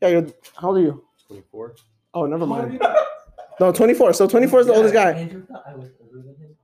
Yeah, 0.00 0.08
you're 0.08 0.26
how 0.56 0.68
old 0.68 0.78
are 0.78 0.82
you? 0.82 1.04
24. 1.26 1.76
Oh, 2.14 2.26
never 2.26 2.46
mind. 2.46 2.80
No, 3.60 3.72
24. 3.72 4.12
So 4.12 4.26
24 4.26 4.60
is 4.60 4.66
the 4.66 4.74
oldest 4.74 4.94
guy. 4.94 5.12
Andrew 5.12 5.44
thought 5.46 5.64
I 5.66 5.74
was 5.74 5.90
older 6.00 6.22
than 6.22 6.36
him. 6.36 6.56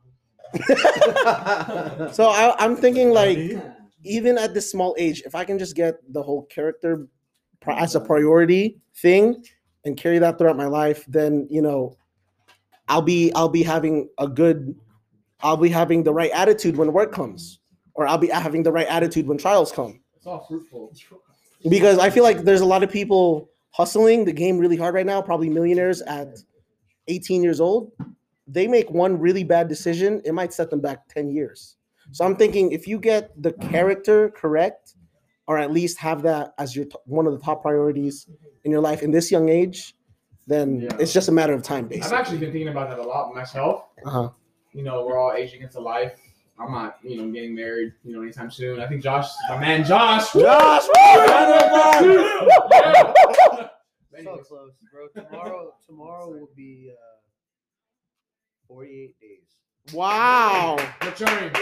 So 2.13 2.29
I, 2.29 2.55
I'm 2.59 2.77
thinking 2.77 3.11
like 3.13 3.39
even 4.05 4.37
at 4.37 4.53
this 4.55 4.71
small 4.71 4.95
age, 4.99 5.23
if 5.25 5.35
I 5.35 5.45
can 5.45 5.59
just 5.59 5.75
get 5.75 5.95
the 6.13 6.23
whole 6.23 6.45
character 6.47 7.07
pri- 7.61 7.79
as 7.79 7.95
a 7.95 8.01
priority 8.01 8.79
thing 8.97 9.43
and 9.85 9.97
carry 9.97 10.19
that 10.19 10.39
throughout 10.39 10.57
my 10.57 10.67
life, 10.67 11.05
then 11.09 11.47
you 11.51 11.63
know, 11.63 11.97
I'll 12.89 13.03
be 13.03 13.33
I'll 13.35 13.49
be 13.49 13.63
having 13.63 14.09
a 14.19 14.29
good, 14.29 14.75
I'll 15.41 15.57
be 15.57 15.71
having 15.71 16.03
the 16.03 16.13
right 16.13 16.31
attitude 16.33 16.77
when 16.77 16.93
work 16.93 17.13
comes, 17.13 17.61
or 17.95 18.07
I'll 18.07 18.19
be 18.19 18.29
having 18.29 18.63
the 18.63 18.73
right 18.73 18.87
attitude 18.87 19.27
when 19.27 19.39
trials 19.39 19.73
come. 19.73 20.01
It's 20.17 20.27
all 20.27 20.45
fruitful. 20.47 20.93
Because 21.69 21.99
I 21.99 22.11
feel 22.11 22.25
like 22.25 22.43
there's 22.43 22.61
a 22.61 22.67
lot 22.67 22.83
of 22.83 22.91
people 22.91 23.51
hustling 23.71 24.25
the 24.25 24.33
game 24.33 24.59
really 24.59 24.77
hard 24.77 24.95
right 24.95 25.07
now, 25.07 25.23
probably 25.23 25.49
millionaires 25.49 26.03
at 26.03 26.39
18 27.09 27.43
years 27.43 27.61
old. 27.61 27.93
They 28.47 28.67
make 28.67 28.91
one 28.91 29.19
really 29.19 29.45
bad 29.45 29.69
decision, 29.69 30.21
it 30.25 30.33
might 30.33 30.53
set 30.53 30.71
them 30.71 30.81
back 30.81 31.09
10 31.09 31.31
years. 31.31 31.77
So 32.11 32.25
I'm 32.25 32.37
thinking 32.37 32.73
if 32.73 32.87
you 32.87 32.99
get 32.99 33.31
the 33.41 33.53
character 33.53 34.31
correct, 34.31 34.95
or 35.47 35.59
at 35.59 35.73
least 35.73 35.99
have 35.99 36.23
that 36.23 36.53
as 36.59 36.77
your 36.77 36.87
one 37.07 37.27
of 37.27 37.33
the 37.33 37.39
top 37.39 37.63
priorities 37.63 38.29
in 38.65 38.71
your 38.71 38.81
life 38.81 39.03
in 39.03 39.11
this 39.11 39.31
young 39.31 39.49
age, 39.49 39.95
then 40.47 40.83
Yeah. 40.83 40.97
it's 40.99 41.13
just 41.13 41.29
a 41.29 41.33
matter 41.33 41.53
of 41.55 41.63
time, 41.63 41.87
Basically, 41.89 42.07
I've 42.13 42.21
actually 42.21 42.39
been 42.39 42.53
thinking 42.53 42.69
about 42.69 42.91
that 42.91 42.99
a 42.99 43.03
lot 43.03 43.35
myself. 43.35 43.87
Uh-huh. 44.05 44.31
You 44.73 44.83
know, 44.83 45.05
we're 45.07 45.19
all 45.19 45.33
aging 45.33 45.63
into 45.63 45.81
life. 45.81 46.19
I'm 46.59 46.71
not, 46.71 46.99
you 47.03 47.17
know, 47.17 47.31
getting 47.33 47.55
married, 47.55 47.93
you 48.05 48.15
know, 48.15 48.23
anytime 48.23 48.51
soon. 48.51 48.81
I 48.81 48.87
think 48.87 49.03
Josh, 49.03 49.29
my 49.49 49.59
man 49.59 49.85
Josh. 49.85 50.33
Josh, 50.33 50.85
Yeah. 52.03 53.69
So 54.25 54.37
close, 54.39 54.73
bro. 54.93 55.09
Tomorrow, 55.09 55.75
tomorrow 55.85 56.29
will 56.29 56.51
be 56.55 56.93
uh, 56.93 56.95
48 58.69 59.21
days. 59.21 59.95
wow. 59.95 60.77
maturing. 61.03 61.53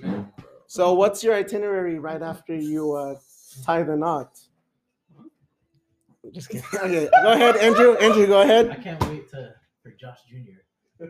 Man. 0.00 0.32
So 0.66 0.94
what's 0.94 1.22
your 1.22 1.34
itinerary 1.34 1.98
right 1.98 2.22
after 2.22 2.54
you 2.56 2.92
uh, 2.92 3.16
tie 3.64 3.82
the 3.82 3.96
knot? 3.96 4.38
Just 6.32 6.48
kidding. 6.48 6.64
Okay, 6.74 7.08
go 7.22 7.32
ahead, 7.32 7.56
Andrew. 7.56 7.96
Andrew, 7.96 8.26
go 8.26 8.42
ahead. 8.42 8.70
I 8.70 8.76
can't 8.76 9.00
wait 9.08 9.30
to 9.30 9.54
for 9.82 9.90
Josh 9.90 10.18
Jr. 10.28 10.62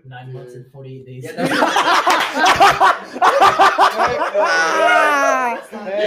Nine 0.07 0.33
months 0.33 0.55
and 0.55 0.71
48 0.73 1.07
days. 1.07 1.26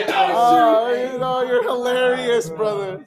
oh, 0.10 1.12
you 1.14 1.20
know, 1.20 1.44
you're 1.44 1.62
hilarious, 1.64 2.50
brother. 2.50 3.06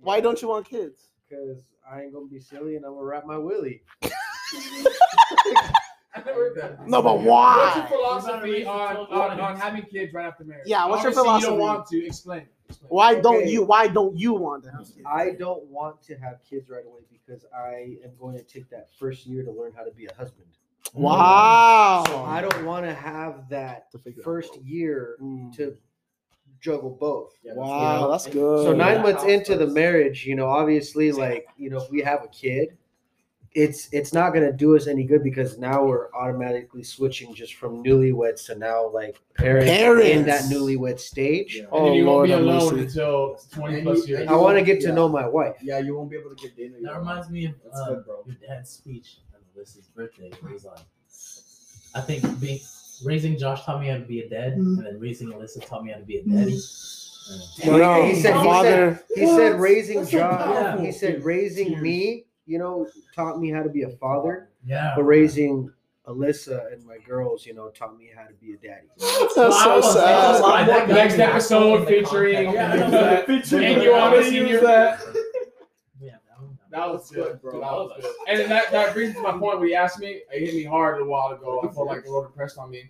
Why 0.00 0.20
don't 0.20 0.42
you 0.42 0.48
want 0.48 0.66
kids? 0.68 1.10
Because 1.28 1.62
I 1.88 2.02
ain't 2.02 2.12
gonna 2.12 2.26
be 2.26 2.40
silly 2.40 2.74
and 2.74 2.84
I'm 2.84 2.94
gonna 2.94 3.04
wrap 3.04 3.24
my 3.24 3.38
willy. 3.38 3.82
I've 6.16 6.24
never 6.26 6.38
heard 6.38 6.54
that. 6.56 6.88
No, 6.88 7.02
but 7.02 7.20
why? 7.20 7.56
What's 7.56 7.90
your 7.90 8.00
why? 8.00 8.20
philosophy 8.20 8.64
on, 8.64 8.96
on, 8.96 9.40
on 9.40 9.56
having 9.56 9.82
kids 9.82 10.12
right 10.14 10.26
after 10.26 10.44
marriage? 10.44 10.64
Yeah, 10.66 10.86
what's 10.86 11.02
your 11.02 11.10
Obviously, 11.10 11.22
You 11.22 11.40
philosophy? 11.40 11.50
don't 11.50 11.58
want 11.58 11.86
to 11.88 12.06
explain. 12.06 12.46
explain. 12.68 12.88
Why 12.90 13.14
don't 13.20 13.36
Okay. 13.42 13.50
you? 13.50 13.64
Why 13.64 13.88
don't 13.88 14.16
you 14.16 14.34
want 14.34 14.62
to 14.64 14.70
have 14.70 14.80
kids? 14.86 15.00
I 15.06 15.30
don't 15.30 15.64
want 15.66 16.00
to 16.02 16.14
have 16.16 16.38
kids 16.48 16.70
right 16.70 16.84
away 16.86 17.00
because 17.10 17.44
I 17.56 17.96
am 18.04 18.10
going 18.20 18.36
to 18.36 18.42
take 18.44 18.68
that 18.70 18.88
first 18.98 19.26
year 19.26 19.42
to 19.44 19.50
learn 19.50 19.72
how 19.74 19.82
to 19.84 19.90
be 19.90 20.06
a 20.06 20.14
husband. 20.14 20.46
Wow. 20.94 22.04
So 22.06 22.22
I 22.24 22.40
don't 22.40 22.64
want 22.64 22.86
to 22.86 22.94
have 22.94 23.48
that 23.48 23.90
To 23.92 23.98
figure 23.98 24.22
out 24.22 24.24
first 24.24 24.56
year 24.62 25.16
Mm. 25.20 25.54
to 25.56 25.76
juggle 26.60 26.90
both. 26.90 27.34
Wow, 27.44 28.00
know, 28.02 28.10
that's 28.10 28.26
good. 28.26 28.64
So 28.64 28.72
nine 28.72 28.96
Yeah. 28.96 29.02
months 29.02 29.24
into 29.24 29.56
the 29.56 29.66
marriage, 29.66 30.24
you 30.24 30.34
know, 30.34 30.46
obviously, 30.46 31.12
like 31.12 31.46
you 31.58 31.68
know, 31.70 31.78
if 31.78 31.90
we 31.90 32.00
have 32.02 32.22
a 32.24 32.28
kid, 32.28 32.76
it's 33.54 33.88
it's 33.92 34.12
not 34.12 34.34
gonna 34.34 34.52
do 34.52 34.76
us 34.76 34.86
any 34.88 35.04
good 35.04 35.22
because 35.22 35.58
now 35.58 35.84
we're 35.84 36.12
automatically 36.12 36.82
switching 36.82 37.32
just 37.34 37.54
from 37.54 37.84
newlyweds 37.84 38.44
to 38.46 38.56
now 38.56 38.88
like 38.88 39.20
parents, 39.36 39.70
in 40.04 40.26
that 40.26 40.42
newlywed 40.44 40.98
stage. 40.98 41.56
Yeah. 41.56 41.62
And 41.62 41.68
Oh 41.72 41.84
then 41.86 41.94
you 41.94 42.04
Lord, 42.04 42.30
won't 42.30 42.30
have 42.30 42.40
be 42.40 42.44
alone 42.74 42.78
until 42.80 43.38
20 43.52 43.74
And 43.74 43.82
plus 43.84 44.08
you- 44.08 44.16
years. 44.16 44.28
I 44.28 44.34
want 44.34 44.58
to 44.58 44.64
get 44.64 44.80
to 44.80 44.88
Yeah. 44.88 44.94
know 44.94 45.08
my 45.08 45.26
wife. 45.28 45.56
Yeah, 45.62 45.78
you 45.78 45.96
won't 45.96 46.10
be 46.10 46.16
able 46.16 46.30
to 46.34 46.36
get 46.42 46.56
dinner. 46.56 46.78
That 46.82 46.98
reminds 46.98 47.30
me 47.30 47.46
of 47.46 47.52
That's 47.64 47.78
uh, 47.80 47.88
good, 47.94 48.04
bro. 48.06 48.24
your 48.26 48.36
dad's 48.46 48.70
speech 48.70 49.18
on 49.32 49.40
Alyssa's 49.56 49.86
birthday. 49.94 50.30
Where 50.40 50.52
he's 50.52 50.64
like, 50.64 50.78
I 51.94 52.00
think 52.00 52.40
being 52.40 52.58
raising 53.04 53.38
Josh 53.38 53.64
taught 53.64 53.80
me 53.80 53.86
how 53.88 53.98
to 53.98 54.04
be 54.04 54.20
a 54.20 54.28
dad, 54.28 54.54
and 54.54 54.84
then 54.84 54.98
raising 54.98 55.28
Alyssa 55.28 55.64
taught 55.64 55.84
me 55.84 55.92
how 55.92 55.98
to 55.98 56.04
be 56.04 56.18
a 56.18 56.22
daddy. 56.24 56.58
No, 57.64 57.78
no, 57.78 58.02
He 58.04 58.20
said- 58.20 58.36
he 58.36 58.44
father. 58.44 59.00
He 59.14 59.26
said 59.26 59.58
raising 59.60 59.98
That's 60.00 60.10
so 60.10 60.18
John. 60.18 60.38
powerful. 60.38 60.84
He 60.84 60.92
said 60.92 61.24
raising 61.24 61.80
me, 61.80 62.23
you 62.46 62.58
know, 62.58 62.86
taught 63.14 63.40
me 63.40 63.50
how 63.50 63.62
to 63.62 63.68
be 63.68 63.82
a 63.82 63.90
father, 63.90 64.50
Yeah. 64.66 64.92
but 64.96 65.04
raising 65.04 65.70
Alyssa 66.06 66.72
and 66.72 66.84
my 66.84 66.98
girls, 66.98 67.46
you 67.46 67.54
know, 67.54 67.70
taught 67.70 67.96
me 67.96 68.10
how 68.14 68.24
to 68.26 68.34
be 68.34 68.52
a 68.52 68.56
daddy. 68.56 68.86
That's 68.98 69.38
I 69.38 69.50
so 69.50 69.76
was- 69.76 69.96
I 69.96 70.28
was 70.28 70.38
sad. 70.40 70.68
that 70.68 70.88
Next 70.88 71.18
episode 71.18 71.74
in 71.76 71.80
the 71.80 71.86
featuring. 71.86 72.46
context. 72.54 73.52
Yeah, 73.52 73.60
and 73.60 73.82
you 73.82 73.94
honestly 73.94 74.36
use 74.36 74.50
use 74.50 74.60
that. 74.62 75.00
that. 75.00 75.24
Yeah, 76.00 76.16
that 76.70 76.88
was 76.90 77.10
good, 77.10 77.40
bro. 77.40 77.52
That 77.52 77.60
was 77.72 77.92
good. 78.02 78.14
And 78.28 78.50
that, 78.50 78.70
that 78.70 78.92
brings 78.92 79.14
to 79.14 79.22
my 79.22 79.32
point 79.32 79.60
when 79.60 79.68
you 79.70 79.74
asked 79.76 79.98
me, 79.98 80.20
it 80.30 80.44
hit 80.46 80.54
me 80.54 80.64
hard 80.64 81.00
a 81.00 81.04
while 81.06 81.28
ago. 81.32 81.60
I 81.66 81.72
felt 81.72 81.86
like 81.86 82.02
a 82.04 82.06
little 82.06 82.24
depressed 82.24 82.58
on 82.58 82.70
me. 82.70 82.84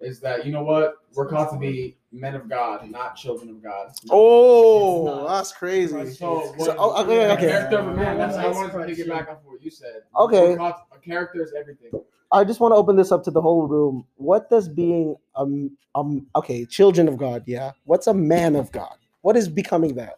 Is 0.00 0.20
that 0.20 0.46
you 0.46 0.52
know 0.52 0.62
what? 0.64 0.94
We're 1.14 1.28
called 1.28 1.50
to 1.52 1.58
be 1.58 1.96
men 2.14 2.34
of 2.34 2.48
God, 2.48 2.88
not 2.90 3.16
children 3.16 3.50
of 3.50 3.62
God. 3.62 3.92
Oh, 4.10 5.26
that's 5.28 5.52
crazy. 5.52 6.10
So, 6.12 6.52
what, 6.56 6.66
So, 6.66 6.76
oh, 6.78 7.02
okay, 7.02 7.30
okay. 7.32 7.48
Character 7.48 7.78
of 7.78 7.88
a 7.88 7.94
man. 7.94 8.18
That's 8.18 8.36
I 8.36 8.48
wanted 8.48 8.72
to 8.72 8.86
pick 8.86 8.98
it 8.98 9.08
back 9.08 9.28
off 9.28 9.38
what 9.44 9.62
you 9.62 9.70
said. 9.70 10.02
Okay. 10.16 10.54
We're 10.54 10.58
a 10.58 10.74
character 11.04 11.42
is 11.42 11.52
everything. 11.58 11.90
I 12.32 12.44
just 12.44 12.60
want 12.60 12.72
to 12.72 12.76
open 12.76 12.96
this 12.96 13.12
up 13.12 13.22
to 13.24 13.30
the 13.30 13.42
whole 13.42 13.66
room. 13.66 14.06
What 14.16 14.48
does 14.48 14.68
being 14.68 15.16
um 15.34 15.76
um 15.94 16.26
okay, 16.36 16.64
children 16.64 17.08
of 17.08 17.16
God, 17.16 17.42
yeah. 17.46 17.72
What's 17.84 18.06
a 18.06 18.14
man 18.14 18.56
of 18.56 18.70
God? 18.72 18.96
What 19.22 19.36
is 19.36 19.48
becoming 19.48 19.94
that? 19.96 20.14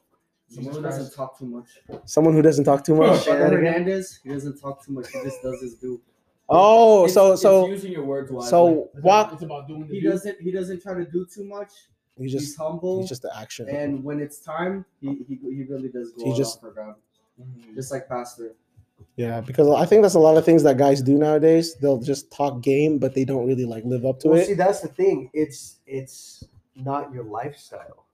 Someone 0.48 0.74
who 0.74 0.82
doesn't 0.82 1.14
talk 1.14 1.38
too 1.38 1.46
much. 1.46 1.66
Someone 2.04 2.34
who 2.34 2.42
doesn't 2.42 2.64
talk 2.64 2.84
too 2.84 2.94
much. 2.94 3.20
Say 3.20 3.32
that 3.32 3.38
Brother 3.38 3.58
again? 3.58 3.72
Hernandez, 3.72 4.20
he 4.22 4.30
doesn't 4.30 4.60
talk 4.60 4.84
too 4.84 4.92
much. 4.92 5.08
He 5.10 5.20
just 5.22 5.42
does 5.42 5.60
his 5.60 5.74
do. 5.74 6.00
Oh, 6.48 7.00
It's- 7.04 7.14
so 7.14 7.32
it's 7.32 7.42
so 7.42 7.66
using 7.68 7.92
your 7.92 8.04
words 8.04 8.30
wisely. 8.30 8.50
so 8.50 8.90
It's 8.94 9.02
what? 9.02 9.32
it's 9.32 9.42
about 9.42 9.66
doing 9.68 9.86
the 9.86 9.94
he 9.94 10.00
do. 10.00 10.10
doesn't 10.10 10.40
he 10.40 10.50
doesn't 10.52 10.80
try 10.82 10.94
to 10.94 11.04
do 11.04 11.26
too 11.26 11.44
much. 11.44 11.72
He's 12.16 12.32
He's 12.32 12.42
just 12.46 12.56
humble, 12.58 13.00
he's 13.00 13.08
just 13.08 13.22
the 13.22 13.36
action. 13.36 13.68
and 13.68 14.02
when 14.02 14.20
it's 14.20 14.38
time, 14.38 14.84
he 15.00 15.24
he, 15.28 15.34
he 15.42 15.62
really 15.64 15.88
does 15.88 16.12
go 16.12 16.24
He 16.24 16.30
all 16.30 16.36
just- 16.36 16.56
out 16.58 16.60
for 16.62 16.70
God, 16.72 16.94
mm-hmm. 17.40 17.74
just 17.74 17.90
like 17.92 18.08
Pastor. 18.08 18.54
Yeah, 19.16 19.40
because 19.42 19.68
I 19.68 19.84
think 19.84 20.02
that's 20.02 20.14
a 20.14 20.18
lot 20.18 20.36
of 20.38 20.44
things 20.44 20.62
that 20.62 20.78
guys 20.78 21.02
do 21.02 21.18
nowadays. 21.18 21.74
They'll 21.74 22.00
just 22.00 22.30
talk 22.30 22.62
game, 22.62 22.98
but 22.98 23.14
they 23.14 23.24
don't 23.26 23.46
really 23.46 23.64
like 23.66 23.84
live 23.84 24.06
up 24.06 24.20
to 24.20 24.28
Well, 24.28 24.38
it. 24.38 24.46
see, 24.46 24.54
that's 24.54 24.80
the 24.80 24.88
thing. 24.88 25.30
It's 25.34 25.80
it's 25.86 26.44
not 26.74 27.12
your 27.12 27.24
lifestyle. 27.24 28.04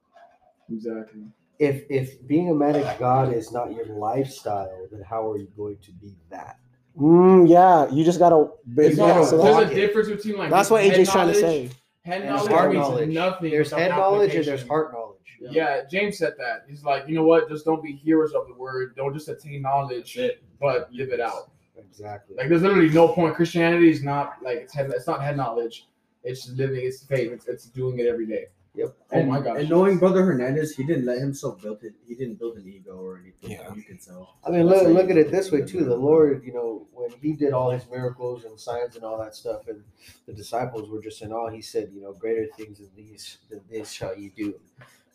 Exactly. 0.73 1.23
If 1.59 1.85
if 1.91 2.27
being 2.27 2.51
a 2.51 2.55
man 2.55 2.77
of 2.77 2.99
God 2.99 3.33
is 3.33 3.53
not 3.53 3.73
your 3.73 3.87
lifestyle, 3.87 4.89
then 4.91 5.03
how 5.03 5.31
are 5.31 5.39
you 5.39 5.49
going 5.57 5.77
to 5.83 5.93
be 5.93 6.17
that? 6.31 6.59
Mm, 6.99 7.49
yeah, 7.49 7.91
you 7.91 8.05
just 8.05 8.19
gotta. 8.19 8.49
It's 8.77 8.97
gotta 8.97 9.21
all- 9.21 9.25
so 9.25 9.43
there's 9.43 9.57
that's, 9.57 9.73
a 9.73 9.75
difference 9.75 10.09
between 10.09 10.37
like 10.37 10.51
that's 10.51 10.71
what 10.71 10.83
head 10.85 10.93
AJ's 10.95 11.11
trying 11.11 11.33
to 11.33 11.41
knowledge- 11.41 11.71
say. 11.71 11.77
Head 12.05 12.23
And 12.23 12.31
knowledge 12.31 12.51
heart 12.53 12.73
means 12.73 12.89
knowledge. 12.89 13.09
nothing. 13.11 13.51
There's 13.51 13.71
head 13.71 13.91
knowledge 13.91 14.35
and 14.35 14.45
there's 14.45 14.67
heart 14.67 14.93
knowledge. 14.93 15.19
Yeah, 15.41 15.83
James 15.91 16.19
said 16.19 16.35
that. 16.39 16.65
He's 16.69 16.85
like, 16.85 17.09
you 17.09 17.15
know 17.15 17.25
what? 17.25 17.49
Just 17.49 17.65
don't 17.65 17.83
be 17.83 17.93
hearers 17.93 18.33
of 18.33 18.47
the 18.49 18.55
word. 18.55 18.95
Don't 18.97 19.13
just 19.15 19.29
attain 19.29 19.63
knowledge, 19.63 20.19
but 20.61 20.93
live 20.93 21.11
it 21.11 21.21
out. 21.21 21.51
Exactly. 21.77 22.37
Like, 22.37 22.49
there's 22.49 22.63
literally 22.63 22.91
no 22.91 23.09
point. 23.09 23.35
Christianity 23.35 23.91
is 23.91 24.03
not 24.05 24.37
like 24.43 24.59
it's 24.59 24.75
head. 24.75 24.91
It's 24.95 25.07
not 25.07 25.23
head 25.23 25.37
knowledge. 25.37 25.89
It's 26.25 26.49
living. 26.51 26.81
It's 26.85 27.05
faith. 27.05 27.33
It's, 27.33 27.49
it's 27.49 27.67
doing 27.67 27.99
it 27.99 28.07
every 28.07 28.27
day. 28.27 28.47
Yep. 28.75 28.97
Oh 29.13 29.23
my 29.25 29.41
gosh. 29.41 29.59
And 29.61 29.69
knowing 29.69 29.99
Brother 29.99 30.25
Hernandez, 30.25 30.75
he 30.75 30.83
didn't 30.85 31.05
let 31.05 31.19
himself 31.19 31.61
build 31.61 31.83
it. 31.83 31.93
He 32.07 32.15
didn't 32.15 32.37
build 32.39 32.57
an 32.57 32.67
ego 32.67 32.93
or 32.97 33.19
anything. 33.19 33.51
Yeah. 33.51 33.75
You 33.75 33.83
can 33.83 33.99
tell. 33.99 34.39
I 34.47 34.51
mean, 34.51 34.63
look, 34.67 34.87
look 34.89 35.11
at 35.11 35.19
it 35.19 35.31
this 35.31 35.53
way 35.53 35.61
too. 35.61 35.85
The 35.85 35.95
Lord, 35.95 36.43
you 36.45 36.55
know, 36.55 36.87
when 36.93 37.11
He 37.21 37.35
did 37.35 37.53
all 37.53 37.71
His 37.71 37.87
miracles 37.91 38.45
and 38.45 38.59
signs 38.59 38.97
and 38.97 39.05
all 39.05 39.19
that 39.19 39.35
stuff, 39.35 39.69
and 39.69 39.83
the 40.27 40.33
disciples 40.33 40.89
were 40.89 41.03
just 41.03 41.21
in 41.21 41.33
awe. 41.33 41.51
He 41.51 41.61
said, 41.61 41.91
you 41.93 42.01
know, 42.01 42.15
greater 42.15 42.47
things 42.57 42.79
than 42.79 42.89
these 42.97 43.39
than 43.51 43.61
this 43.71 43.93
shall 43.93 44.17
ye 44.17 44.31
do. 44.35 44.59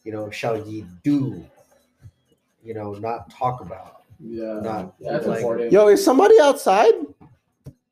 You 0.04 0.12
know, 0.12 0.30
shall 0.30 0.68
ye 0.68 0.86
do. 1.04 1.44
You 2.64 2.76
know, 2.76 2.94
not 2.94 3.32
talk 3.32 3.62
about. 3.62 4.04
Yeah. 4.20 4.60
Not 4.62 4.94
Yeah, 5.00 5.14
that's 5.14 5.26
like- 5.26 5.38
important. 5.40 5.72
Yo, 5.72 5.88
is 5.88 6.04
somebody 6.06 6.36
outside? 6.42 6.94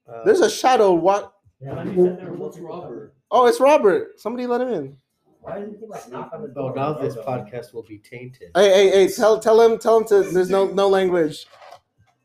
Uh, 0.08 0.24
There's 0.24 0.42
a 0.42 0.50
shadow. 0.50 0.94
What? 0.94 1.34
Yeah, 1.60 1.74
like 1.74 1.88
you 1.88 2.06
said, 2.06 2.20
there 2.20 2.34
What's 2.34 2.60
Robert? 2.60 3.16
Oh, 3.32 3.48
it's 3.48 3.60
Robert. 3.60 4.20
Somebody 4.20 4.46
let 4.46 4.62
him 4.62 4.70
in. 4.70 4.98
Why 5.46 5.60
didn't 5.60 5.78
he 5.80 5.86
like 5.86 6.10
knock 6.12 6.32
on 6.34 6.42
the 6.42 6.50
Oh, 6.50 6.70
door? 6.70 6.76
now 6.76 6.94
this 6.94 7.16
podcast 7.16 7.74
will 7.74 7.84
be 7.84 8.00
tainted. 8.00 8.50
Hey, 8.56 8.70
hey, 8.74 8.90
hey! 8.90 9.08
Tell, 9.08 9.40
tell 9.40 9.62
him, 9.62 9.78
tell 9.78 9.98
him 10.00 10.06
to. 10.08 10.24
There's 10.24 10.50
no, 10.50 10.66
no 10.66 10.90
language. 10.90 11.46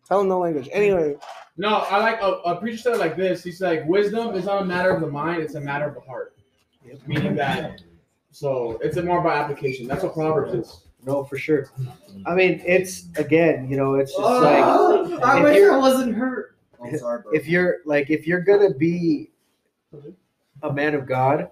Tell 0.08 0.22
him 0.22 0.28
no 0.28 0.38
language. 0.38 0.68
Anyway, 0.72 1.16
No, 1.58 1.76
I 1.90 1.98
like 1.98 2.20
a, 2.22 2.32
a 2.46 2.56
preacher 2.56 2.78
said 2.78 2.94
it 2.94 2.98
like 2.98 3.16
this. 3.16 3.44
He's 3.44 3.60
like, 3.60 3.84
wisdom 3.86 4.34
is 4.34 4.46
not 4.46 4.62
a 4.62 4.64
matter 4.64 4.90
of 4.90 5.00
the 5.02 5.06
mind; 5.06 5.42
it's 5.42 5.54
a 5.54 5.60
matter 5.60 5.86
of 5.86 5.94
the 5.94 6.00
heart. 6.00 6.34
Meaning 7.06 7.36
that, 7.36 7.82
so 8.30 8.78
it's 8.82 8.96
a 8.96 9.02
more 9.02 9.20
about 9.20 9.36
application. 9.36 9.86
That's 9.86 10.02
what 10.02 10.14
Proverbs 10.14 10.54
is. 10.54 10.84
No, 11.04 11.22
for 11.24 11.36
sure. 11.38 11.70
I 12.26 12.34
mean, 12.34 12.62
it's 12.66 13.08
again, 13.16 13.70
you 13.70 13.76
know, 13.76 13.94
it's 13.94 14.12
just 14.12 14.22
Oh, 14.22 15.06
like 15.10 15.22
I 15.22 15.42
wish 15.42 15.68
I 15.70 15.76
wasn't 15.76 16.14
hurt. 16.14 16.56
I'm 16.82 16.96
sorry, 16.98 17.22
if 17.34 17.46
you're 17.46 17.78
like 17.84 18.08
if 18.10 18.26
you're 18.26 18.40
gonna 18.40 18.72
be 18.74 19.30
a 20.62 20.72
man 20.72 20.94
of 20.94 21.06
God, 21.06 21.50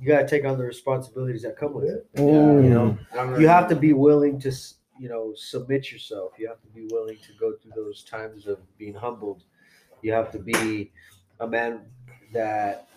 you 0.00 0.08
gotta 0.08 0.26
take 0.26 0.44
on 0.44 0.58
the 0.58 0.64
responsibilities 0.64 1.42
that 1.42 1.56
come 1.56 1.72
with 1.74 1.84
it. 1.84 2.06
Mm. 2.16 2.64
You 2.64 2.70
know, 2.70 2.98
you 3.38 3.48
have 3.48 3.68
to 3.68 3.76
be 3.76 3.92
willing 3.92 4.38
to 4.40 4.52
you 4.98 5.08
know 5.08 5.32
submit 5.36 5.90
yourself. 5.92 6.32
You 6.38 6.48
have 6.48 6.60
to 6.62 6.68
be 6.68 6.86
willing 6.90 7.16
to 7.18 7.32
go 7.38 7.54
through 7.62 7.72
those 7.76 8.02
times 8.04 8.46
of 8.46 8.58
being 8.78 8.94
humbled. 8.94 9.42
You 10.02 10.12
have 10.12 10.30
to 10.32 10.38
be 10.38 10.92
a 11.40 11.46
man 11.46 11.80
that 12.32 12.88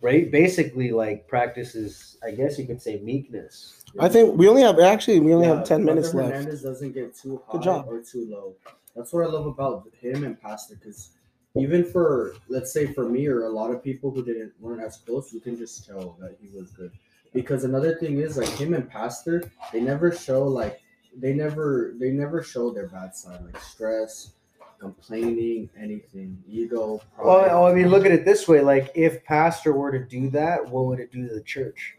right 0.00 0.30
basically 0.30 0.90
like 0.90 1.26
practices. 1.28 2.16
I 2.24 2.30
guess 2.30 2.58
you 2.58 2.66
could 2.66 2.80
say 2.80 3.00
meekness. 3.00 3.84
I 3.98 4.08
think 4.08 4.36
we 4.38 4.48
only 4.48 4.62
have 4.62 4.78
actually 4.78 5.20
we 5.20 5.34
only 5.34 5.48
Yeah, 5.48 5.56
have 5.56 5.66
ten 5.66 5.84
Brother 5.84 5.96
minutes 6.00 6.14
left. 6.14 6.32
Hernandez 6.32 6.62
doesn't 6.62 6.92
get 6.92 7.14
too 7.16 7.42
high 7.46 7.52
Good 7.52 7.62
job. 7.62 7.86
or 7.88 8.00
too 8.02 8.26
low. 8.30 8.54
That's 8.94 9.12
what 9.12 9.24
I 9.24 9.28
love 9.28 9.46
about 9.46 9.88
him 10.00 10.24
and 10.24 10.40
Pastor, 10.40 10.74
because 10.76 11.10
even 11.56 11.84
for 11.84 12.34
let's 12.48 12.72
say 12.72 12.92
for 12.92 13.08
me 13.08 13.26
or 13.26 13.44
a 13.44 13.48
lot 13.48 13.70
of 13.70 13.82
people 13.82 14.10
who 14.10 14.24
didn't 14.24 14.52
weren't 14.60 14.82
as 14.82 14.98
close, 14.98 15.32
you 15.32 15.40
can 15.40 15.56
just 15.56 15.86
tell 15.86 16.16
that 16.20 16.36
he 16.40 16.48
was 16.56 16.70
good. 16.70 16.92
Because 17.32 17.64
another 17.64 17.96
thing 17.96 18.18
is 18.18 18.36
like 18.36 18.48
him 18.50 18.74
and 18.74 18.88
Pastor, 18.88 19.50
they 19.72 19.80
never 19.80 20.12
show 20.12 20.44
like 20.44 20.80
they 21.16 21.32
never 21.32 21.94
they 21.98 22.10
never 22.10 22.42
show 22.42 22.70
their 22.70 22.88
bad 22.88 23.14
side, 23.14 23.44
like 23.44 23.60
stress, 23.60 24.32
complaining, 24.78 25.68
anything, 25.78 26.42
ego. 26.48 27.00
Well, 27.22 27.40
pride. 27.40 27.50
oh, 27.52 27.66
I 27.66 27.74
mean, 27.74 27.88
look 27.88 28.06
at 28.06 28.12
it 28.12 28.24
this 28.24 28.46
way: 28.46 28.60
like 28.60 28.90
if 28.94 29.24
pastor 29.24 29.72
were 29.72 29.92
to 29.92 30.04
do 30.04 30.30
that, 30.30 30.68
what 30.68 30.86
would 30.86 31.00
it 31.00 31.12
do 31.12 31.28
to 31.28 31.34
the 31.34 31.42
church? 31.42 31.96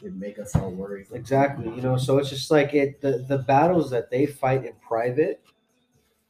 it 0.00 0.04
would 0.04 0.20
make 0.20 0.38
us 0.38 0.54
all 0.54 0.70
worried. 0.70 1.06
Exactly. 1.12 1.66
You 1.74 1.82
know, 1.82 1.96
so 1.96 2.18
it's 2.18 2.30
just 2.30 2.50
like 2.50 2.74
it 2.74 3.00
the 3.00 3.24
the 3.28 3.38
battles 3.38 3.90
that 3.90 4.10
they 4.10 4.26
fight 4.26 4.64
in 4.64 4.72
private, 4.86 5.42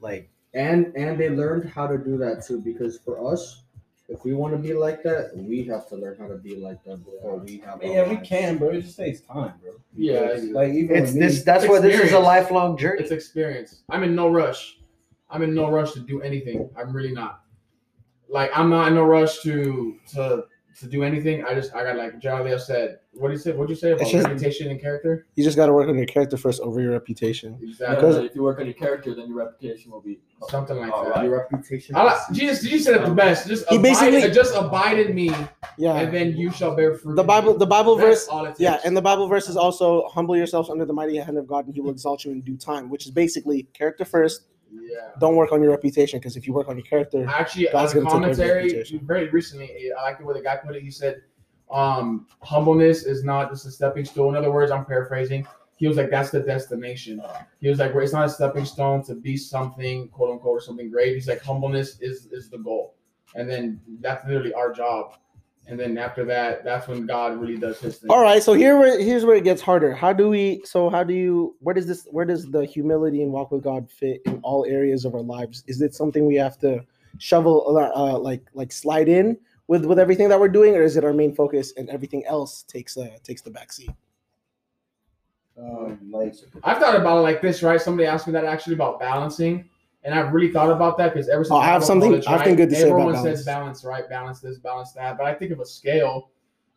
like 0.00 0.30
and 0.54 0.92
and 0.96 1.18
they 1.20 1.28
learned 1.30 1.68
how 1.68 1.86
to 1.86 1.98
do 1.98 2.16
that 2.18 2.44
too 2.46 2.60
because 2.60 2.98
for 2.98 3.30
us 3.32 3.62
if 4.08 4.24
we 4.24 4.32
want 4.32 4.54
to 4.54 4.58
be 4.58 4.72
like 4.72 5.02
that 5.02 5.30
we 5.36 5.62
have 5.64 5.86
to 5.86 5.94
learn 5.96 6.16
how 6.18 6.26
to 6.26 6.36
be 6.36 6.56
like 6.56 6.82
that 6.84 6.96
before 7.04 7.36
we 7.36 7.58
have 7.58 7.82
our 7.82 7.86
Yeah, 7.86 8.08
we 8.08 8.16
can, 8.16 8.56
bro. 8.56 8.70
It 8.70 8.80
just 8.80 8.96
takes 8.96 9.20
time, 9.20 9.52
bro. 9.62 9.72
Yeah, 9.94 10.20
Because, 10.28 10.44
like 10.44 10.72
even 10.72 10.96
it's 10.96 11.08
with 11.08 11.14
me, 11.16 11.26
this. 11.26 11.42
That's 11.42 11.68
why 11.68 11.78
this 11.80 11.92
is 11.94 12.00
a 12.00 12.02
experience. 12.04 12.26
lifelong 12.26 12.78
journey. 12.78 13.02
It's 13.02 13.10
experience. 13.10 13.82
I'm 13.90 14.02
in 14.04 14.14
no 14.14 14.28
rush. 14.30 14.78
I'm 15.30 15.42
in 15.42 15.54
no 15.54 15.68
rush 15.70 15.92
to 15.92 16.00
do 16.00 16.22
anything. 16.22 16.70
I'm 16.74 16.90
really 16.96 17.12
not. 17.12 17.42
Like 18.30 18.50
I'm 18.56 18.70
not 18.70 18.88
in 18.88 18.94
no 18.94 19.04
rush 19.04 19.40
to 19.42 19.96
to 20.14 20.44
to 20.80 20.86
do 20.86 21.02
anything. 21.02 21.44
I 21.44 21.54
just 21.54 21.74
I 21.74 21.82
got 21.84 21.96
like 21.96 22.18
John 22.20 22.42
Jalea 22.42 22.60
said. 22.60 22.98
What 23.12 23.28
do 23.28 23.32
you 23.32 23.38
say? 23.38 23.52
What 23.52 23.66
did 23.66 23.74
you 23.74 23.80
say 23.80 23.90
about 23.92 24.02
It's 24.02 24.10
just- 24.12 24.26
reputation 24.26 24.70
and 24.70 24.80
character? 24.80 25.26
You 25.34 25.42
just 25.42 25.56
got 25.56 25.66
to 25.66 25.72
work 25.72 25.88
on 25.88 25.96
your 25.96 26.06
character 26.06 26.36
first 26.36 26.60
over 26.60 26.80
your 26.80 26.92
reputation. 26.92 27.58
Exactly. 27.60 27.96
Because- 27.96 28.16
if 28.18 28.34
you 28.34 28.42
work 28.42 28.60
on 28.60 28.66
your 28.66 28.74
character, 28.74 29.14
then 29.14 29.26
your 29.28 29.36
reputation 29.38 29.90
will 29.90 30.00
be. 30.00 30.20
Something 30.48 30.76
like 30.76 30.90
that. 30.92 31.10
right. 31.10 31.24
your 31.24 31.38
reputation 31.38 31.96
I 31.96 32.04
like, 32.04 32.18
Jesus, 32.32 32.62
Jesus 32.62 32.86
said 32.86 33.00
it 33.02 33.04
the 33.08 33.12
best. 33.14 33.48
Just 33.48 33.68
He 33.68 33.74
abide, 33.74 33.82
basically- 33.82 34.30
just 34.30 34.54
abide 34.54 35.00
in 35.00 35.12
me, 35.12 35.32
Yeah. 35.78 35.94
and 35.98 36.14
then 36.14 36.36
you 36.36 36.52
shall 36.52 36.76
bear 36.76 36.94
fruit. 36.94 37.16
The 37.16 37.24
Bible, 37.24 37.54
the 37.58 37.66
Bible 37.66 37.96
That's 37.96 38.08
verse, 38.26 38.28
all 38.28 38.44
it 38.46 38.54
yeah, 38.58 38.78
and 38.84 38.96
the 38.96 39.02
Bible 39.02 39.26
verse 39.26 39.48
is 39.48 39.56
also 39.56 40.06
humble 40.06 40.36
yourselves 40.36 40.70
under 40.70 40.84
the 40.84 40.92
mighty 40.92 41.16
hand 41.16 41.38
of 41.38 41.48
God, 41.48 41.66
and 41.66 41.74
He 41.74 41.80
will 41.80 41.90
exalt 41.90 42.24
you 42.24 42.30
in 42.30 42.40
due 42.42 42.56
time. 42.56 42.88
Which 42.88 43.04
is 43.04 43.10
basically 43.10 43.64
character 43.74 44.04
first. 44.04 44.42
Yeah. 44.72 45.10
Don't 45.20 45.36
work 45.36 45.52
on 45.52 45.62
your 45.62 45.70
reputation 45.70 46.18
because 46.18 46.36
if 46.36 46.46
you 46.46 46.52
work 46.52 46.68
on 46.68 46.76
your 46.76 46.86
character, 46.86 47.26
Actually, 47.26 47.68
God's 47.72 47.94
on 47.94 48.02
a 48.02 48.04
gonna 48.04 48.34
take 48.34 48.36
care 48.46 48.58
of 48.58 48.64
your 48.64 48.84
commentary 48.84 49.00
very 49.04 49.28
recently, 49.30 49.92
I 49.98 50.02
like 50.02 50.18
the 50.18 50.24
way 50.24 50.34
the 50.34 50.42
guy 50.42 50.56
put 50.56 50.76
it. 50.76 50.82
He 50.82 50.90
said, 50.90 51.22
um, 51.70 52.26
"Humbleness 52.42 53.04
is 53.04 53.24
not 53.24 53.50
just 53.50 53.66
a 53.66 53.70
stepping 53.70 54.04
stone." 54.04 54.34
In 54.34 54.36
other 54.36 54.52
words, 54.52 54.70
I'm 54.70 54.84
paraphrasing. 54.84 55.46
He 55.76 55.86
was 55.86 55.96
like, 55.96 56.10
"That's 56.10 56.30
the 56.30 56.40
destination." 56.40 57.22
He 57.60 57.68
was 57.68 57.78
like, 57.78 57.92
"It's 57.94 58.12
not 58.12 58.26
a 58.26 58.30
stepping 58.30 58.64
stone 58.64 59.02
to 59.04 59.14
be 59.14 59.36
something, 59.36 60.08
quote 60.08 60.30
unquote, 60.30 60.56
or 60.56 60.60
something 60.60 60.90
great." 60.90 61.14
He's 61.14 61.28
like, 61.28 61.42
"Humbleness 61.42 62.00
is 62.00 62.26
is 62.26 62.48
the 62.50 62.58
goal," 62.58 62.94
and 63.34 63.48
then 63.48 63.80
that's 64.00 64.26
literally 64.26 64.52
our 64.54 64.72
job. 64.72 65.14
And 65.68 65.78
then 65.78 65.98
after 65.98 66.24
that, 66.24 66.64
that's 66.64 66.88
when 66.88 67.06
God 67.06 67.38
really 67.38 67.58
does 67.58 67.78
His 67.78 67.98
thing. 67.98 68.10
All 68.10 68.22
right, 68.22 68.42
so 68.42 68.54
here 68.54 68.78
where 68.78 68.98
here's 68.98 69.24
where 69.24 69.36
it 69.36 69.44
gets 69.44 69.60
harder. 69.60 69.94
How 69.94 70.12
do 70.12 70.28
we? 70.28 70.62
So 70.64 70.88
how 70.88 71.04
do 71.04 71.14
you? 71.14 71.56
Where 71.60 71.74
does 71.74 71.86
this? 71.86 72.06
Where 72.10 72.24
does 72.24 72.50
the 72.50 72.64
humility 72.64 73.22
and 73.22 73.30
walk 73.30 73.52
with 73.52 73.62
God 73.62 73.90
fit 73.90 74.22
in 74.26 74.40
all 74.42 74.64
areas 74.64 75.04
of 75.04 75.14
our 75.14 75.22
lives? 75.22 75.64
Is 75.66 75.82
it 75.82 75.94
something 75.94 76.26
we 76.26 76.36
have 76.36 76.58
to 76.60 76.84
shovel, 77.18 77.76
uh, 77.94 78.18
like 78.18 78.42
like 78.54 78.72
slide 78.72 79.08
in 79.08 79.36
with 79.66 79.84
with 79.84 79.98
everything 79.98 80.28
that 80.30 80.40
we're 80.40 80.48
doing, 80.48 80.74
or 80.74 80.82
is 80.82 80.96
it 80.96 81.04
our 81.04 81.12
main 81.12 81.34
focus 81.34 81.74
and 81.76 81.90
everything 81.90 82.24
else 82.24 82.62
takes 82.62 82.96
uh 82.96 83.18
takes 83.22 83.42
the 83.42 83.50
back 83.50 83.72
seat? 83.72 83.90
um, 85.60 85.98
like 86.10 86.34
I've 86.62 86.78
thought 86.78 86.96
about 86.96 87.18
it 87.18 87.22
like 87.22 87.42
this, 87.42 87.62
right? 87.62 87.80
Somebody 87.80 88.06
asked 88.06 88.26
me 88.26 88.32
that 88.32 88.44
actually 88.44 88.74
about 88.74 89.00
balancing, 89.00 89.68
and 90.04 90.14
I've 90.14 90.32
really 90.32 90.52
thought 90.52 90.70
about 90.70 90.96
that 90.98 91.12
because 91.12 91.28
ever 91.28 91.44
since 91.44 91.52
Oh, 91.52 91.56
I 91.56 91.66
have 91.66 91.84
something- 91.84 92.10
college, 92.10 92.26
I 92.26 92.30
have 92.32 92.40
something 92.40 92.56
good 92.56 92.70
to 92.70 92.76
say 92.76 92.88
about 92.88 92.98
balance. 92.98 93.16
Everyone 93.18 93.36
says 93.36 93.44
balance, 93.44 93.84
right? 93.84 94.08
Balance 94.08 94.40
this, 94.40 94.58
balance 94.58 94.92
that. 94.92 95.18
But 95.18 95.26
I 95.26 95.34
think 95.34 95.50
of 95.52 95.60
a 95.60 95.66
scale, 95.66 96.30